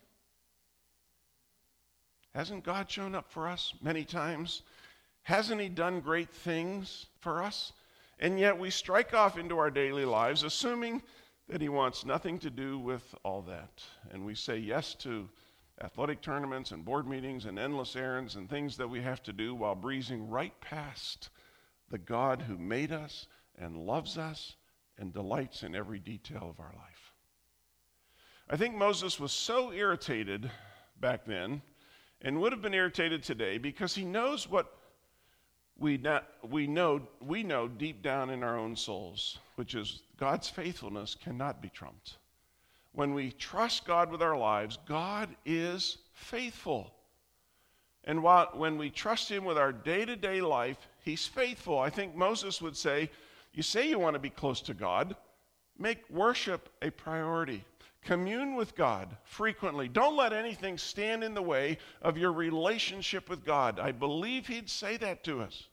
Hasn't 2.35 2.65
God 2.65 2.91
shown 2.91 3.15
up 3.15 3.31
for 3.31 3.49
us 3.49 3.75
many 3.83 4.05
times? 4.05 4.63
Hasn't 5.23 5.61
he 5.61 5.69
done 5.69 6.01
great 6.01 6.31
things 6.31 7.07
for 7.21 7.43
us? 7.43 7.73
And 8.21 8.39
yet 8.39 8.59
we 8.59 8.69
strike 8.71 9.15
off 9.15 9.39
into 9.39 9.59
our 9.59 9.71
daily 9.71 10.05
lives 10.05 10.43
assuming 10.43 11.03
that 11.49 11.63
he 11.63 11.71
wants 11.71 12.05
nothing 12.05 12.39
to 12.41 12.51
do 12.51 12.79
with 12.79 13.03
all 13.25 13.43
that. 13.43 13.83
And 14.13 14.25
we 14.25 14.35
say 14.35 14.59
yes 14.59 14.95
to 14.97 15.29
athletic 15.83 16.21
tournaments 16.21 16.71
and 16.71 16.85
board 16.85 17.09
meetings 17.09 17.47
and 17.47 17.59
endless 17.59 17.97
errands 17.97 18.37
and 18.37 18.49
things 18.49 18.77
that 18.77 18.91
we 18.91 19.01
have 19.01 19.23
to 19.23 19.33
do 19.33 19.55
while 19.55 19.75
breezing 19.75 20.29
right 20.29 20.53
past 20.61 21.31
the 21.91 21.99
God 21.99 22.43
who 22.43 22.59
made 22.59 22.93
us 22.93 23.27
and 23.59 23.77
loves 23.77 24.19
us 24.19 24.55
and 24.99 25.15
delights 25.15 25.63
in 25.63 25.75
every 25.75 25.99
detail 25.99 26.49
of 26.51 26.61
our 26.61 26.75
life. 26.77 27.15
I 28.51 28.57
think 28.57 28.75
Moses 28.75 29.19
was 29.19 29.33
so 29.33 29.73
irritated 29.73 30.51
back 31.01 31.25
then 31.25 31.63
and 32.21 32.39
would 32.39 32.53
have 32.53 32.61
been 32.61 32.75
irritated 32.75 33.23
today 33.23 33.57
because 33.57 33.95
he 33.95 34.05
knows 34.05 34.47
what 34.47 34.77
we, 35.81 35.97
not, 35.97 36.29
we, 36.49 36.67
know, 36.67 37.01
we 37.27 37.43
know 37.43 37.67
deep 37.67 38.03
down 38.03 38.29
in 38.29 38.45
our 38.45 38.59
own 38.59 38.77
souls, 38.77 39.39
which 39.57 39.75
is 39.75 40.03
God's 40.19 40.49
faithfulness 40.49 41.17
cannot 41.21 41.63
be 41.63 41.71
trumped. 41.71 42.19
When 42.93 43.15
we 43.15 43.33
trust 43.33 43.87
God 43.87 44.11
with 44.11 44.21
our 44.21 44.37
lives, 44.37 44.79
God 44.87 45.31
is 45.47 45.97
faithful. 46.13 46.93
And 48.05 48.23
while, 48.23 48.51
when 48.53 48.77
we 48.77 48.91
trust 48.91 49.31
Him 49.31 49.45
with 49.45 49.57
our 49.57 49.73
day 49.73 50.05
to 50.05 50.17
day 50.17 50.43
life, 50.43 50.87
He's 51.03 51.27
faithful. 51.27 51.79
I 51.79 51.89
think 51.89 52.15
Moses 52.15 52.61
would 52.61 52.77
say, 52.77 53.11
You 53.55 53.63
say 53.63 53.89
you 53.89 53.99
want 53.99 54.15
to 54.15 54.21
be 54.21 54.31
close 54.31 54.61
to 54.63 54.75
God, 54.75 55.17
make 55.79 56.09
worship 56.11 56.69
a 56.83 56.91
priority. 56.91 57.65
Commune 58.03 58.55
with 58.55 58.75
God 58.75 59.15
frequently. 59.25 59.87
Don't 59.87 60.17
let 60.17 60.33
anything 60.33 60.79
stand 60.79 61.23
in 61.23 61.35
the 61.35 61.43
way 61.43 61.79
of 62.01 62.17
your 62.17 62.33
relationship 62.33 63.29
with 63.29 63.45
God. 63.45 63.79
I 63.79 63.93
believe 63.93 64.47
He'd 64.47 64.71
say 64.71 64.97
that 64.99 65.23
to 65.25 65.41
us. 65.41 65.69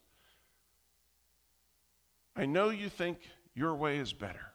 I 2.37 2.45
know 2.45 2.69
you 2.69 2.87
think 2.87 3.19
your 3.55 3.75
way 3.75 3.97
is 3.97 4.13
better. 4.13 4.45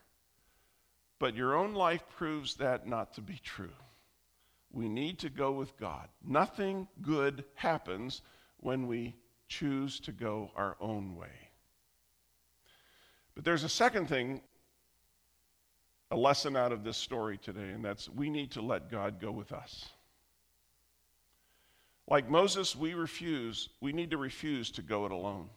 But 1.19 1.35
your 1.35 1.55
own 1.55 1.75
life 1.75 2.03
proves 2.17 2.55
that 2.57 2.87
not 2.87 3.15
to 3.15 3.21
be 3.21 3.41
true. 3.43 3.75
We 4.73 4.89
need 4.89 5.19
to 5.21 5.29
go 5.29 5.53
with 5.53 5.77
God. 5.77 6.09
Nothing 6.25 6.89
good 7.03 7.45
happens 7.55 8.23
when 8.59 8.87
we 8.87 9.17
choose 9.49 10.01
to 10.01 10.13
go 10.13 10.51
our 10.57 10.77
own 10.81 11.17
way. 11.17 11.51
But 13.35 13.45
there's 13.45 13.65
a 13.65 13.69
second 13.69 14.09
thing 14.09 14.41
a 16.11 16.17
lesson 16.17 16.57
out 16.57 16.73
of 16.73 16.85
this 16.85 16.99
story 16.99 17.39
today, 17.39 17.71
and 17.71 17.85
that's 17.85 18.09
we 18.09 18.29
need 18.29 18.51
to 18.53 18.61
let 18.61 18.91
God 18.91 19.21
go 19.21 19.33
with 19.33 19.51
us. 19.51 19.87
Like 22.07 22.29
Moses, 22.29 22.77
we 22.77 22.95
refuse, 22.95 23.71
we 23.81 23.93
need 23.93 24.11
to 24.11 24.19
refuse 24.19 24.71
to 24.73 24.83
go 24.83 25.07
it 25.07 25.13
alone. 25.13 25.49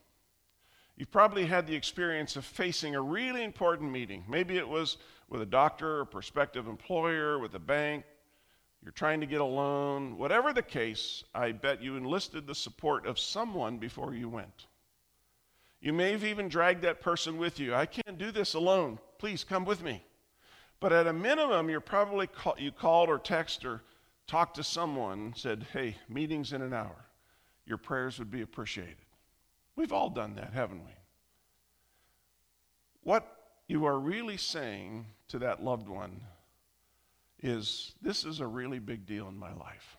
You've 0.98 1.12
probably 1.12 1.46
had 1.46 1.68
the 1.68 1.76
experience 1.76 2.36
of 2.36 2.46
facing 2.46 2.96
a 2.96 3.02
really 3.02 3.44
important 3.44 3.92
meeting. 3.92 4.24
Maybe 4.30 4.58
it 4.58 4.68
was 4.68 4.98
with 5.30 5.42
a 5.42 5.46
doctor, 5.46 6.02
a 6.02 6.06
prospective 6.06 6.68
employer, 6.68 7.38
with 7.38 7.54
a 7.56 7.60
bank. 7.60 8.06
You're 8.82 8.92
trying 8.92 9.20
to 9.20 9.26
get 9.26 9.42
a 9.42 9.46
loan. 9.46 10.18
Whatever 10.18 10.54
the 10.54 10.62
case, 10.62 11.24
I 11.34 11.52
bet 11.52 11.82
you 11.82 11.98
enlisted 11.98 12.48
the 12.48 12.56
support 12.56 13.06
of 13.06 13.20
someone 13.20 13.78
before 13.78 14.14
you 14.14 14.30
went. 14.30 14.68
You 15.82 15.92
may 15.92 16.12
have 16.12 16.24
even 16.24 16.48
dragged 16.48 16.84
that 16.84 17.02
person 17.02 17.38
with 17.38 17.60
you. 17.60 17.76
I 17.76 17.88
can't 17.88 18.18
do 18.18 18.32
this 18.32 18.54
alone. 18.54 19.00
Please 19.18 19.44
come 19.44 19.66
with 19.66 19.84
me. 19.84 20.04
But 20.80 20.94
at 20.94 21.08
a 21.08 21.14
minimum, 21.14 21.70
you're 21.70 21.82
probably 21.82 22.28
call, 22.28 22.56
you 22.58 22.72
called 22.72 23.10
or 23.10 23.20
texted 23.20 23.66
or 23.66 23.84
talked 24.28 24.56
to 24.56 24.64
someone, 24.64 25.34
said, 25.36 25.68
"Hey, 25.74 25.98
meeting's 26.08 26.54
in 26.54 26.62
an 26.62 26.74
hour." 26.74 27.06
Your 27.66 27.78
prayers 27.78 28.20
would 28.20 28.32
be 28.32 28.42
appreciated. 28.42 29.05
We've 29.76 29.92
all 29.92 30.10
done 30.10 30.36
that, 30.36 30.54
haven't 30.54 30.86
we? 30.86 30.92
What 33.04 33.26
you 33.68 33.86
are 33.86 34.00
really 34.00 34.38
saying 34.38 35.06
to 35.30 35.40
that 35.40 35.64
loved 35.64 35.88
one 35.88 36.22
is 37.42 37.94
this 38.02 38.26
is 38.26 38.40
a 38.40 38.48
really 38.48 38.80
big 38.80 39.06
deal 39.06 39.28
in 39.28 39.38
my 39.38 39.54
life. 39.54 39.98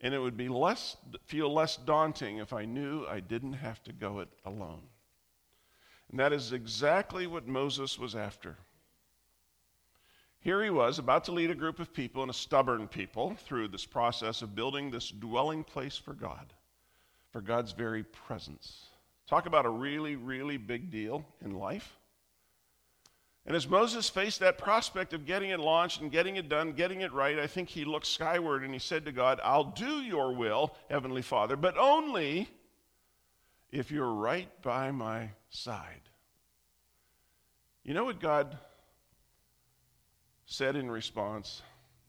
And 0.00 0.12
it 0.12 0.18
would 0.18 0.36
be 0.36 0.48
less 0.48 0.96
feel 1.24 1.52
less 1.52 1.76
daunting 1.76 2.38
if 2.38 2.52
I 2.52 2.66
knew 2.66 3.06
I 3.06 3.20
didn't 3.20 3.54
have 3.54 3.82
to 3.84 3.92
go 3.92 4.20
it 4.20 4.28
alone. 4.44 4.82
And 6.10 6.20
that 6.20 6.32
is 6.32 6.52
exactly 6.52 7.26
what 7.26 7.48
Moses 7.48 7.98
was 7.98 8.14
after. 8.14 8.58
Here 10.40 10.62
he 10.62 10.68
was 10.68 10.98
about 10.98 11.24
to 11.24 11.32
lead 11.32 11.50
a 11.50 11.54
group 11.54 11.80
of 11.80 11.94
people 11.94 12.20
and 12.20 12.30
a 12.30 12.34
stubborn 12.34 12.86
people 12.86 13.34
through 13.46 13.68
this 13.68 13.86
process 13.86 14.42
of 14.42 14.54
building 14.54 14.90
this 14.90 15.08
dwelling 15.08 15.64
place 15.64 15.96
for 15.96 16.12
God 16.12 16.52
for 17.34 17.40
God's 17.40 17.72
very 17.72 18.04
presence. 18.04 18.84
Talk 19.28 19.46
about 19.46 19.66
a 19.66 19.68
really, 19.68 20.14
really 20.14 20.56
big 20.56 20.92
deal 20.92 21.26
in 21.44 21.58
life. 21.58 21.96
And 23.44 23.56
as 23.56 23.66
Moses 23.66 24.08
faced 24.08 24.38
that 24.38 24.56
prospect 24.56 25.12
of 25.12 25.26
getting 25.26 25.50
it 25.50 25.58
launched 25.58 26.00
and 26.00 26.12
getting 26.12 26.36
it 26.36 26.48
done, 26.48 26.74
getting 26.74 27.00
it 27.00 27.12
right, 27.12 27.36
I 27.36 27.48
think 27.48 27.68
he 27.68 27.84
looked 27.84 28.06
skyward 28.06 28.62
and 28.62 28.72
he 28.72 28.78
said 28.78 29.04
to 29.06 29.10
God, 29.10 29.40
I'll 29.42 29.64
do 29.64 30.00
your 30.00 30.32
will, 30.32 30.76
Heavenly 30.88 31.22
Father, 31.22 31.56
but 31.56 31.76
only 31.76 32.48
if 33.72 33.90
you're 33.90 34.14
right 34.14 34.48
by 34.62 34.92
my 34.92 35.30
side. 35.50 36.02
You 37.82 37.94
know 37.94 38.04
what 38.04 38.20
God 38.20 38.56
said 40.46 40.76
in 40.76 40.88
response? 40.88 41.62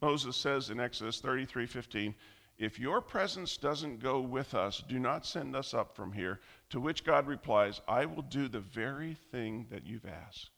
Moses 0.04 0.38
says 0.38 0.70
in 0.70 0.80
Exodus 0.80 1.20
33 1.20 1.66
15, 1.66 2.16
if 2.58 2.80
your 2.80 3.02
presence 3.02 3.58
doesn't 3.58 4.00
go 4.02 4.22
with 4.22 4.54
us, 4.54 4.82
do 4.88 4.98
not 4.98 5.26
send 5.26 5.56
us 5.56 5.74
up 5.74 5.96
from 5.96 6.14
here. 6.14 6.40
To 6.70 6.80
which 6.80 7.04
God 7.04 7.28
replies, 7.28 7.82
I 7.88 8.06
will 8.06 8.22
do 8.22 8.48
the 8.48 8.62
very 8.62 9.16
thing 9.32 9.68
that 9.72 9.86
you've 9.86 10.06
asked, 10.06 10.50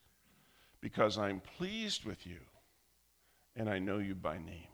because 0.79 1.17
I'm 1.17 1.41
pleased 1.57 2.05
with 2.05 2.25
you 2.27 2.39
and 3.55 3.67
I 3.69 3.79
know 3.79 3.97
you 3.97 4.13
by 4.13 4.37
name. 4.37 4.67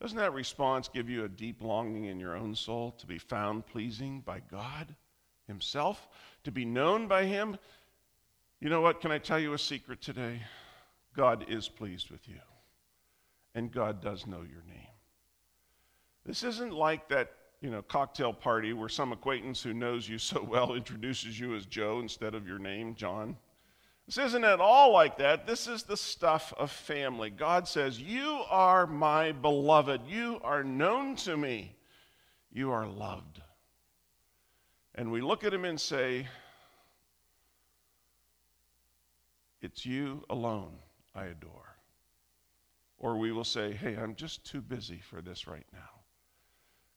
Doesn't 0.00 0.18
that 0.18 0.32
response 0.32 0.88
give 0.88 1.08
you 1.08 1.24
a 1.24 1.28
deep 1.28 1.60
longing 1.60 2.04
in 2.04 2.18
your 2.18 2.36
own 2.36 2.54
soul 2.54 2.92
to 2.98 3.06
be 3.06 3.18
found 3.18 3.66
pleasing 3.66 4.20
by 4.20 4.40
God 4.50 4.94
Himself, 5.46 6.08
to 6.44 6.52
be 6.52 6.64
known 6.64 7.08
by 7.08 7.24
Him? 7.24 7.58
You 8.60 8.68
know 8.68 8.80
what? 8.80 9.00
Can 9.00 9.10
I 9.10 9.18
tell 9.18 9.38
you 9.38 9.52
a 9.52 9.58
secret 9.58 10.00
today? 10.00 10.40
God 11.16 11.44
is 11.48 11.68
pleased 11.68 12.10
with 12.10 12.28
you, 12.28 12.40
and 13.54 13.70
God 13.70 14.00
does 14.00 14.26
know 14.26 14.42
your 14.42 14.62
name. 14.68 14.91
This 16.24 16.42
isn't 16.44 16.72
like 16.72 17.08
that, 17.08 17.32
you 17.60 17.70
know, 17.70 17.82
cocktail 17.82 18.32
party 18.32 18.72
where 18.72 18.88
some 18.88 19.12
acquaintance 19.12 19.62
who 19.62 19.74
knows 19.74 20.08
you 20.08 20.18
so 20.18 20.42
well 20.42 20.74
introduces 20.74 21.38
you 21.38 21.54
as 21.54 21.66
Joe 21.66 22.00
instead 22.00 22.34
of 22.34 22.46
your 22.46 22.58
name, 22.58 22.94
John. 22.94 23.36
This 24.06 24.18
isn't 24.18 24.44
at 24.44 24.60
all 24.60 24.92
like 24.92 25.18
that. 25.18 25.46
This 25.46 25.66
is 25.66 25.84
the 25.84 25.96
stuff 25.96 26.52
of 26.58 26.70
family. 26.70 27.30
God 27.30 27.68
says, 27.68 28.00
You 28.00 28.42
are 28.50 28.86
my 28.86 29.32
beloved. 29.32 30.02
You 30.06 30.40
are 30.42 30.64
known 30.64 31.16
to 31.16 31.36
me. 31.36 31.76
You 32.52 32.72
are 32.72 32.86
loved. 32.86 33.40
And 34.94 35.10
we 35.10 35.20
look 35.20 35.44
at 35.44 35.54
him 35.54 35.64
and 35.64 35.80
say, 35.80 36.26
It's 39.62 39.86
you 39.86 40.24
alone 40.28 40.74
I 41.14 41.26
adore. 41.26 41.76
Or 42.98 43.16
we 43.16 43.32
will 43.32 43.44
say, 43.44 43.72
Hey, 43.72 43.96
I'm 43.96 44.16
just 44.16 44.44
too 44.44 44.60
busy 44.60 44.98
for 44.98 45.22
this 45.22 45.46
right 45.46 45.66
now. 45.72 46.01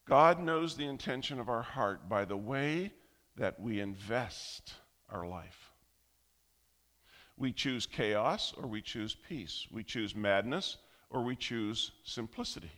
God 0.06 0.40
knows 0.40 0.76
the 0.76 0.86
intention 0.86 1.40
of 1.40 1.50
our 1.50 1.64
heart 1.64 2.08
by 2.08 2.26
the 2.26 2.38
way 2.38 2.94
that 3.38 3.60
we 3.60 3.80
invest 3.80 4.74
our 5.10 5.28
life. 5.28 5.72
We 7.38 7.52
choose 7.52 7.86
chaos 7.86 8.54
or 8.56 8.68
we 8.68 8.82
choose 8.82 9.16
peace. 9.28 9.68
We 9.72 9.84
choose 9.84 10.16
madness 10.16 10.78
or 11.10 11.24
we 11.24 11.36
choose 11.36 11.92
simplicity. 12.04 12.72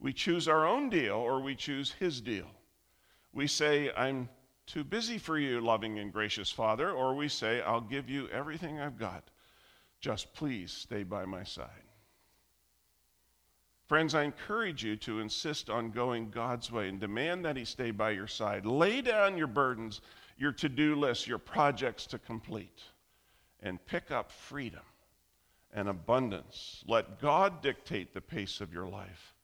We 0.00 0.12
choose 0.12 0.48
our 0.48 0.66
own 0.66 0.90
deal 0.90 1.14
or 1.14 1.40
we 1.40 1.54
choose 1.54 1.92
His 1.92 2.20
deal. 2.20 2.50
We 3.32 3.46
say, 3.46 3.90
I'm 3.96 4.28
too 4.66 4.84
busy 4.84 5.18
for 5.18 5.38
you, 5.38 5.60
loving 5.60 5.98
and 5.98 6.12
gracious 6.12 6.50
Father, 6.50 6.90
or 6.90 7.14
we 7.14 7.28
say, 7.28 7.62
I'll 7.62 7.80
give 7.80 8.10
you 8.10 8.28
everything 8.28 8.80
I've 8.80 8.98
got. 8.98 9.30
Just 10.00 10.34
please 10.34 10.72
stay 10.72 11.04
by 11.04 11.24
my 11.24 11.44
side. 11.44 11.85
Friends, 13.86 14.16
I 14.16 14.24
encourage 14.24 14.82
you 14.82 14.96
to 14.96 15.20
insist 15.20 15.70
on 15.70 15.92
going 15.92 16.30
God's 16.30 16.72
way 16.72 16.88
and 16.88 16.98
demand 16.98 17.44
that 17.44 17.56
He 17.56 17.64
stay 17.64 17.92
by 17.92 18.10
your 18.10 18.26
side. 18.26 18.66
Lay 18.66 19.00
down 19.00 19.38
your 19.38 19.46
burdens, 19.46 20.00
your 20.36 20.50
to 20.52 20.68
do 20.68 20.96
list, 20.96 21.28
your 21.28 21.38
projects 21.38 22.04
to 22.08 22.18
complete, 22.18 22.82
and 23.60 23.84
pick 23.86 24.10
up 24.10 24.32
freedom 24.32 24.82
and 25.72 25.88
abundance. 25.88 26.82
Let 26.88 27.20
God 27.20 27.62
dictate 27.62 28.12
the 28.12 28.20
pace 28.20 28.60
of 28.60 28.72
your 28.72 28.88
life. 28.88 29.34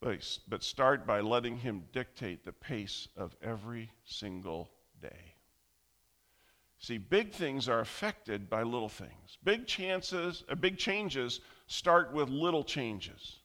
But 0.00 0.64
start 0.64 1.06
by 1.06 1.20
letting 1.20 1.58
Him 1.58 1.84
dictate 1.92 2.44
the 2.44 2.52
pace 2.52 3.06
of 3.16 3.36
every 3.42 3.90
single 4.04 4.70
day. 5.00 5.34
See, 6.78 6.98
big 6.98 7.30
things 7.30 7.68
are 7.68 7.78
affected 7.78 8.50
by 8.50 8.64
little 8.64 8.88
things. 8.88 9.38
Big 9.44 9.68
chances, 9.68 10.42
uh, 10.48 10.56
big 10.56 10.78
changes 10.78 11.40
start 11.68 12.12
with 12.12 12.28
little 12.28 12.64
changes. 12.64 13.38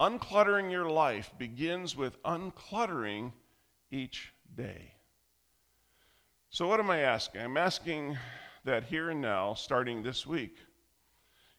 Uncluttering 0.00 0.70
your 0.70 0.88
life 0.88 1.32
begins 1.38 1.96
with 1.96 2.22
uncluttering 2.22 3.32
each 3.90 4.32
day. 4.54 4.92
So, 6.50 6.68
what 6.68 6.78
am 6.78 6.88
I 6.88 7.00
asking? 7.00 7.40
I'm 7.40 7.56
asking 7.56 8.16
that 8.64 8.84
here 8.84 9.10
and 9.10 9.20
now, 9.20 9.54
starting 9.54 10.02
this 10.02 10.26
week, 10.26 10.56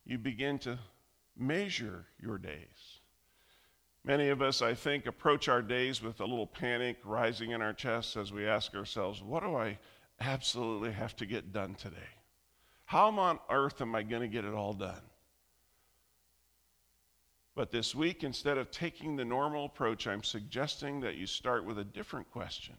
you 0.05 0.17
begin 0.17 0.57
to 0.59 0.79
measure 1.37 2.05
your 2.19 2.37
days. 2.37 2.99
Many 4.05 4.29
of 4.29 4.41
us, 4.41 4.61
I 4.61 4.73
think, 4.73 5.05
approach 5.05 5.49
our 5.49 5.61
days 5.61 6.01
with 6.01 6.21
a 6.21 6.25
little 6.25 6.47
panic 6.47 6.97
rising 7.03 7.51
in 7.51 7.61
our 7.61 7.73
chests 7.73 8.15
as 8.15 8.31
we 8.31 8.47
ask 8.47 8.73
ourselves, 8.73 9.21
What 9.21 9.43
do 9.43 9.55
I 9.55 9.77
absolutely 10.21 10.91
have 10.93 11.15
to 11.17 11.25
get 11.25 11.51
done 11.51 11.75
today? 11.75 11.97
How 12.85 13.09
on 13.09 13.39
earth 13.49 13.81
am 13.81 13.95
I 13.95 14.03
going 14.03 14.21
to 14.21 14.27
get 14.27 14.45
it 14.45 14.53
all 14.53 14.73
done? 14.73 15.01
But 17.59 17.71
this 17.71 17.93
week, 17.93 18.23
instead 18.23 18.57
of 18.57 18.71
taking 18.71 19.17
the 19.17 19.25
normal 19.25 19.65
approach, 19.65 20.07
I'm 20.07 20.23
suggesting 20.23 21.01
that 21.01 21.17
you 21.17 21.25
start 21.25 21.65
with 21.65 21.77
a 21.77 21.83
different 21.83 22.31
question 22.31 22.75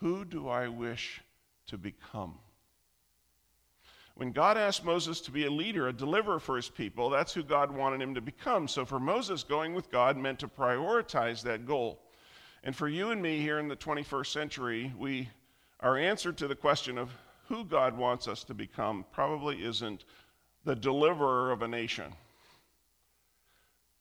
Who 0.00 0.24
do 0.24 0.48
I 0.48 0.66
wish 0.66 1.20
to 1.68 1.78
become? 1.78 2.34
When 4.16 4.32
God 4.32 4.58
asked 4.58 4.84
Moses 4.84 5.20
to 5.20 5.30
be 5.30 5.44
a 5.44 5.50
leader, 5.52 5.86
a 5.86 5.92
deliverer 5.92 6.40
for 6.40 6.56
his 6.56 6.68
people, 6.68 7.08
that's 7.08 7.32
who 7.32 7.44
God 7.44 7.70
wanted 7.70 8.02
him 8.02 8.16
to 8.16 8.20
become. 8.20 8.66
So 8.66 8.84
for 8.84 8.98
Moses, 8.98 9.44
going 9.44 9.74
with 9.74 9.92
God 9.92 10.16
meant 10.16 10.40
to 10.40 10.48
prioritize 10.48 11.40
that 11.42 11.64
goal. 11.64 12.00
And 12.64 12.74
for 12.74 12.88
you 12.88 13.12
and 13.12 13.22
me 13.22 13.38
here 13.38 13.60
in 13.60 13.68
the 13.68 13.76
21st 13.76 14.26
century, 14.26 14.92
we, 14.98 15.28
our 15.78 15.96
answer 15.96 16.32
to 16.32 16.48
the 16.48 16.56
question 16.56 16.98
of 16.98 17.12
who 17.46 17.64
God 17.64 17.96
wants 17.96 18.26
us 18.26 18.42
to 18.42 18.54
become 18.54 19.04
probably 19.12 19.62
isn't 19.62 20.04
the 20.64 20.74
deliverer 20.74 21.52
of 21.52 21.62
a 21.62 21.68
nation. 21.68 22.12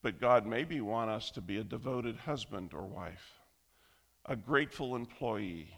But 0.02 0.22
God 0.22 0.46
maybe 0.46 0.80
want 0.82 1.10
us 1.10 1.32
to 1.32 1.42
be 1.42 1.58
a 1.58 1.64
devoted 1.64 2.16
husband 2.18 2.74
or 2.74 2.86
wife, 2.86 3.34
a 4.26 4.36
grateful 4.36 4.96
employee, 4.96 5.70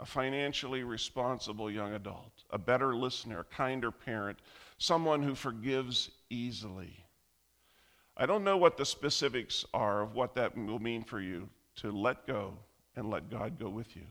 a 0.00 0.06
financially 0.06 0.82
responsible 0.82 1.70
young 1.70 1.92
adult, 1.92 2.44
a 2.50 2.58
better 2.58 2.96
listener, 2.96 3.40
a 3.40 3.44
kinder 3.44 3.90
parent, 3.90 4.38
someone 4.78 5.22
who 5.22 5.34
forgives 5.34 6.10
easily. 6.30 7.04
I 8.16 8.26
don't 8.26 8.44
know 8.44 8.56
what 8.56 8.76
the 8.76 8.86
specifics 8.86 9.64
are 9.74 10.02
of 10.02 10.14
what 10.14 10.34
that 10.34 10.56
will 10.56 10.78
mean 10.78 11.04
for 11.04 11.20
you 11.20 11.48
to 11.76 11.92
let 11.92 12.26
go 12.26 12.54
and 12.96 13.10
let 13.10 13.30
God 13.30 13.58
go 13.58 13.68
with 13.68 13.94
you. 13.94 14.06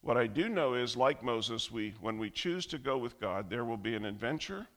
What 0.00 0.16
I 0.16 0.26
do 0.26 0.48
know 0.48 0.74
is, 0.74 0.96
like 0.96 1.22
Moses, 1.22 1.70
we, 1.70 1.94
when 2.00 2.18
we 2.18 2.30
choose 2.30 2.66
to 2.66 2.78
go 2.78 2.98
with 2.98 3.18
God, 3.18 3.50
there 3.50 3.64
will 3.64 3.76
be 3.76 3.94
an 3.96 4.04
adventure, 4.04 4.68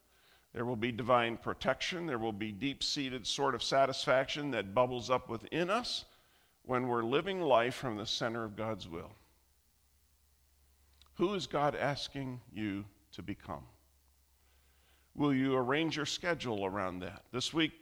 There 0.54 0.66
will 0.66 0.76
be 0.76 0.92
divine 0.92 1.38
protection. 1.38 2.06
There 2.06 2.18
will 2.18 2.34
be 2.34 2.52
deep 2.52 2.84
seated 2.84 3.28
sort 3.28 3.56
of 3.56 3.62
satisfaction 3.62 4.52
that 4.52 4.74
bubbles 4.74 5.10
up 5.10 5.30
within 5.30 5.70
us 5.70 6.06
when 6.64 6.88
we're 6.88 7.04
living 7.04 7.42
life 7.42 7.76
from 7.76 7.98
the 7.98 8.06
center 8.06 8.44
of 8.44 8.56
God's 8.56 8.88
will. 8.88 9.12
Who 11.16 11.34
is 11.34 11.48
God 11.48 11.76
asking 11.76 12.42
you 12.52 12.86
to 13.12 13.22
become? 13.22 13.64
Will 15.16 15.34
you 15.34 15.56
arrange 15.56 15.98
your 15.98 16.06
schedule 16.06 16.66
around 16.66 17.00
that? 17.00 17.24
This 17.32 17.54
week, 17.54 17.74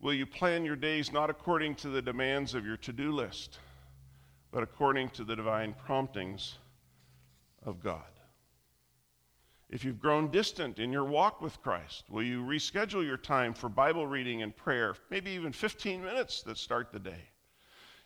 will 0.00 0.14
you 0.14 0.26
plan 0.26 0.64
your 0.64 0.76
days 0.76 1.12
not 1.12 1.28
according 1.28 1.74
to 1.76 1.88
the 1.88 2.00
demands 2.00 2.54
of 2.54 2.64
your 2.64 2.78
to 2.78 2.92
do 2.92 3.12
list, 3.12 3.58
but 4.50 4.62
according 4.62 5.10
to 5.10 5.24
the 5.24 5.36
divine 5.36 5.74
promptings 5.74 6.56
of 7.64 7.82
God? 7.82 8.15
If 9.68 9.84
you've 9.84 9.98
grown 9.98 10.30
distant 10.30 10.78
in 10.78 10.92
your 10.92 11.04
walk 11.04 11.40
with 11.40 11.60
Christ, 11.60 12.04
will 12.08 12.22
you 12.22 12.42
reschedule 12.42 13.04
your 13.04 13.16
time 13.16 13.52
for 13.52 13.68
Bible 13.68 14.06
reading 14.06 14.42
and 14.42 14.56
prayer, 14.56 14.94
maybe 15.10 15.32
even 15.32 15.52
15 15.52 16.04
minutes 16.04 16.42
that 16.44 16.56
start 16.56 16.92
the 16.92 17.00
day? 17.00 17.30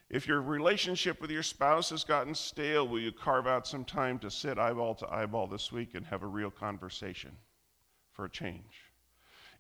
If 0.09 0.27
your 0.27 0.41
relationship 0.41 1.21
with 1.21 1.31
your 1.31 1.43
spouse 1.43 1.91
has 1.91 2.03
gotten 2.03 2.35
stale, 2.35 2.89
will 2.89 2.99
you 2.99 3.13
carve 3.13 3.47
out 3.47 3.67
some 3.67 3.85
time 3.85 4.19
to 4.21 4.31
sit 4.31 4.59
eyeball 4.59 4.95
to 4.97 5.13
eyeball 5.13 5.47
this 5.47 5.71
week 5.71 5.95
and 5.95 6.07
have 6.07 6.23
a 6.23 6.27
real 6.27 6.51
conversation 6.51 7.33
for 8.13 8.25
a 8.25 8.31
change? 8.31 8.91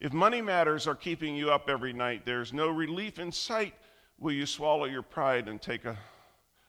If 0.00 0.14
money 0.14 0.40
matters 0.40 0.86
are 0.86 0.94
keeping 0.94 1.36
you 1.36 1.50
up 1.50 1.68
every 1.68 1.92
night, 1.92 2.24
there's 2.24 2.54
no 2.54 2.68
relief 2.68 3.18
in 3.18 3.30
sight, 3.30 3.74
will 4.18 4.32
you 4.32 4.46
swallow 4.46 4.86
your 4.86 5.02
pride 5.02 5.48
and 5.48 5.60
take 5.60 5.84
a 5.84 5.98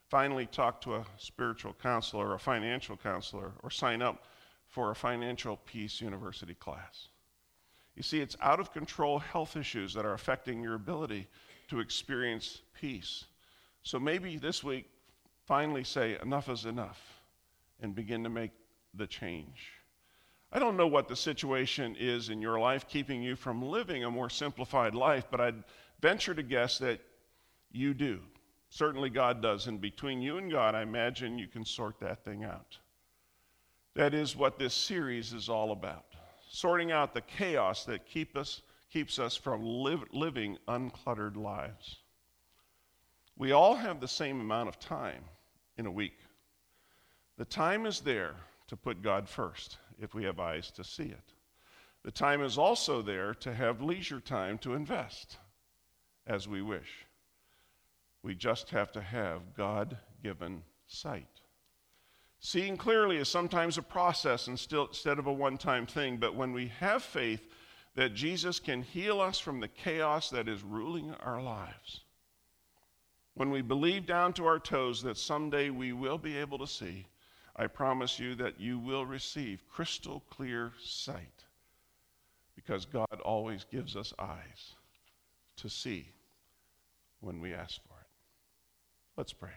finally 0.10 0.46
talk 0.46 0.82
to 0.82 0.96
a 0.96 1.06
spiritual 1.16 1.74
counselor 1.82 2.28
or 2.28 2.34
a 2.34 2.40
financial 2.40 2.98
counselor 2.98 3.54
or 3.64 3.70
sign 3.70 4.02
up 4.02 4.26
for 4.72 4.90
a 4.90 4.96
financial 4.96 5.58
peace 5.58 6.02
university 6.02 6.56
class. 6.56 7.10
You 7.96 8.04
see, 8.04 8.22
it's 8.22 8.38
out 8.42 8.60
of 8.60 8.74
control 8.74 9.20
health 9.20 9.56
issues 9.56 9.94
that 9.94 10.06
are 10.06 10.14
affecting 10.14 10.64
your 10.64 10.76
ability 10.76 11.28
to 11.68 11.82
experience 11.82 12.62
peace. 12.74 13.26
So 13.84 14.00
maybe 14.00 14.38
this 14.38 14.64
week, 14.64 14.90
finally 15.46 15.84
say, 15.84 16.18
enough 16.22 16.50
is 16.50 16.66
enough, 16.66 17.00
and 17.82 17.94
begin 17.94 18.24
to 18.24 18.30
make 18.30 18.52
the 18.94 19.08
change. 19.08 19.74
I 20.54 20.60
don't 20.60 20.78
know 20.78 20.88
what 20.88 21.08
the 21.08 21.16
situation 21.16 21.96
is 22.00 22.30
in 22.30 22.42
your 22.42 22.60
life 22.60 22.88
keeping 22.88 23.22
you 23.22 23.36
from 23.36 23.62
living 23.62 24.04
a 24.04 24.12
more 24.12 24.30
simplified 24.30 24.96
life, 24.96 25.26
but 25.30 25.42
I'd 25.42 25.64
venture 26.02 26.34
to 26.34 26.44
guess 26.44 26.78
that 26.80 27.02
you 27.72 27.94
do. 27.94 28.20
Certainly, 28.70 29.10
God 29.10 29.42
does. 29.42 29.68
And 29.68 29.82
between 29.82 30.22
you 30.22 30.38
and 30.38 30.50
God, 30.50 30.76
I 30.76 30.82
imagine 30.82 31.38
you 31.38 31.48
can 31.48 31.66
sort 31.66 32.00
that 32.00 32.24
thing 32.24 32.46
out. 32.46 32.78
That 33.96 34.14
is 34.14 34.36
what 34.36 34.58
this 34.58 34.74
series 34.74 35.34
is 35.34 35.50
all 35.50 35.72
about 35.72 36.06
sorting 36.52 36.92
out 36.92 37.14
the 37.14 37.22
chaos 37.22 37.86
that 37.86 38.06
keep 38.06 38.36
us, 38.36 38.62
keeps 38.92 39.18
us 39.20 39.38
from 39.38 39.64
live, 39.64 40.04
living 40.12 40.58
uncluttered 40.68 41.38
lives. 41.38 42.00
We 43.38 43.54
all 43.54 43.76
have 43.76 44.02
the 44.02 44.08
same 44.08 44.42
amount 44.42 44.68
of 44.68 44.78
time 44.78 45.24
in 45.78 45.86
a 45.86 45.92
week. 45.92 46.18
The 47.38 47.46
time 47.46 47.86
is 47.86 48.02
there 48.02 48.36
to 48.68 48.76
put 48.76 49.02
God 49.02 49.30
first 49.30 49.78
if 50.00 50.14
we 50.14 50.26
have 50.26 50.40
eyes 50.40 50.72
to 50.72 50.84
see 50.84 51.06
it. 51.06 51.34
The 52.04 52.12
time 52.12 52.44
is 52.44 52.58
also 52.58 53.02
there 53.02 53.34
to 53.36 53.54
have 53.54 53.82
leisure 53.82 54.20
time 54.20 54.58
to 54.60 54.74
invest 54.74 55.38
as 56.28 56.48
we 56.48 56.62
wish. 56.62 57.06
We 58.24 58.36
just 58.36 58.70
have 58.72 58.92
to 58.92 59.02
have 59.02 59.56
God 59.56 59.98
given 60.22 60.64
sight. 60.88 61.41
Seeing 62.44 62.76
clearly 62.76 63.18
is 63.18 63.30
sometimes 63.30 63.78
a 63.78 63.84
process 63.84 64.48
instead 64.48 65.20
of 65.20 65.28
a 65.28 65.32
one 65.32 65.60
time 65.60 65.86
thing, 65.86 66.18
but 66.18 66.36
when 66.36 66.54
we 66.54 66.70
have 66.80 67.04
faith 67.04 67.48
that 67.94 68.16
Jesus 68.16 68.60
can 68.60 68.82
heal 68.82 69.22
us 69.22 69.38
from 69.38 69.60
the 69.60 69.68
chaos 69.68 70.32
that 70.32 70.48
is 70.48 70.64
ruling 70.64 71.14
our 71.22 71.40
lives, 71.40 72.02
when 73.36 73.52
we 73.52 73.62
believe 73.62 74.08
down 74.08 74.34
to 74.34 74.46
our 74.46 74.58
toes 74.58 75.04
that 75.04 75.18
someday 75.18 75.70
we 75.70 75.94
will 75.94 76.18
be 76.18 76.36
able 76.36 76.58
to 76.58 76.66
see, 76.66 77.06
I 77.56 77.68
promise 77.68 78.18
you 78.18 78.34
that 78.36 78.60
you 78.60 78.80
will 78.80 79.06
receive 79.06 79.64
crystal 79.70 80.24
clear 80.32 80.72
sight 80.84 81.46
because 82.56 82.86
God 82.86 83.22
always 83.24 83.66
gives 83.66 83.96
us 83.96 84.14
eyes 84.18 84.76
to 85.58 85.70
see 85.70 86.08
when 87.20 87.40
we 87.40 87.54
ask 87.54 87.80
for 87.88 88.00
it. 88.00 88.08
Let's 89.16 89.34
pray. 89.34 89.52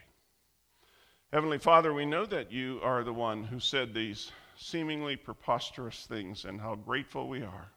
Heavenly 1.33 1.57
Father, 1.57 1.93
we 1.93 2.05
know 2.05 2.25
that 2.25 2.51
you 2.51 2.79
are 2.83 3.03
the 3.03 3.13
one 3.13 3.43
who 3.43 3.59
said 3.59 3.93
these 3.93 4.31
seemingly 4.57 5.15
preposterous 5.15 6.05
things, 6.05 6.45
and 6.45 6.61
how 6.61 6.75
grateful 6.75 7.27
we 7.27 7.41
are 7.41 7.71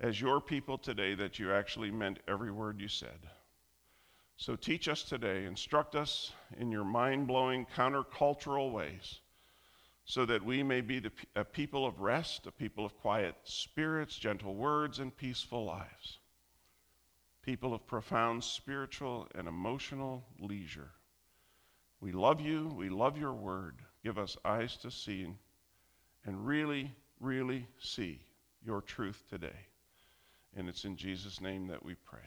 as 0.00 0.20
your 0.20 0.40
people 0.40 0.76
today 0.76 1.14
that 1.14 1.38
you 1.38 1.52
actually 1.52 1.90
meant 1.90 2.18
every 2.28 2.50
word 2.50 2.80
you 2.80 2.88
said. 2.88 3.28
So 4.36 4.56
teach 4.56 4.88
us 4.88 5.02
today, 5.02 5.44
instruct 5.44 5.94
us 5.94 6.32
in 6.58 6.70
your 6.72 6.84
mind 6.84 7.26
blowing, 7.26 7.66
countercultural 7.74 8.72
ways, 8.72 9.20
so 10.04 10.26
that 10.26 10.44
we 10.44 10.62
may 10.62 10.80
be 10.80 10.98
the, 10.98 11.12
a 11.36 11.44
people 11.44 11.86
of 11.86 12.00
rest, 12.00 12.46
a 12.46 12.52
people 12.52 12.84
of 12.84 12.98
quiet 12.98 13.36
spirits, 13.44 14.18
gentle 14.18 14.54
words, 14.54 14.98
and 14.98 15.16
peaceful 15.16 15.64
lives, 15.64 16.18
people 17.42 17.72
of 17.72 17.86
profound 17.86 18.42
spiritual 18.42 19.28
and 19.34 19.48
emotional 19.48 20.24
leisure. 20.38 20.90
We 22.04 22.12
love 22.12 22.38
you. 22.38 22.70
We 22.76 22.90
love 22.90 23.16
your 23.16 23.32
word. 23.32 23.76
Give 24.02 24.18
us 24.18 24.36
eyes 24.44 24.76
to 24.82 24.90
see 24.90 25.26
and 26.26 26.46
really, 26.46 26.92
really 27.18 27.66
see 27.80 28.20
your 28.62 28.82
truth 28.82 29.24
today. 29.30 29.56
And 30.54 30.68
it's 30.68 30.84
in 30.84 30.96
Jesus' 30.96 31.40
name 31.40 31.68
that 31.68 31.82
we 31.82 31.94
pray. 31.94 32.20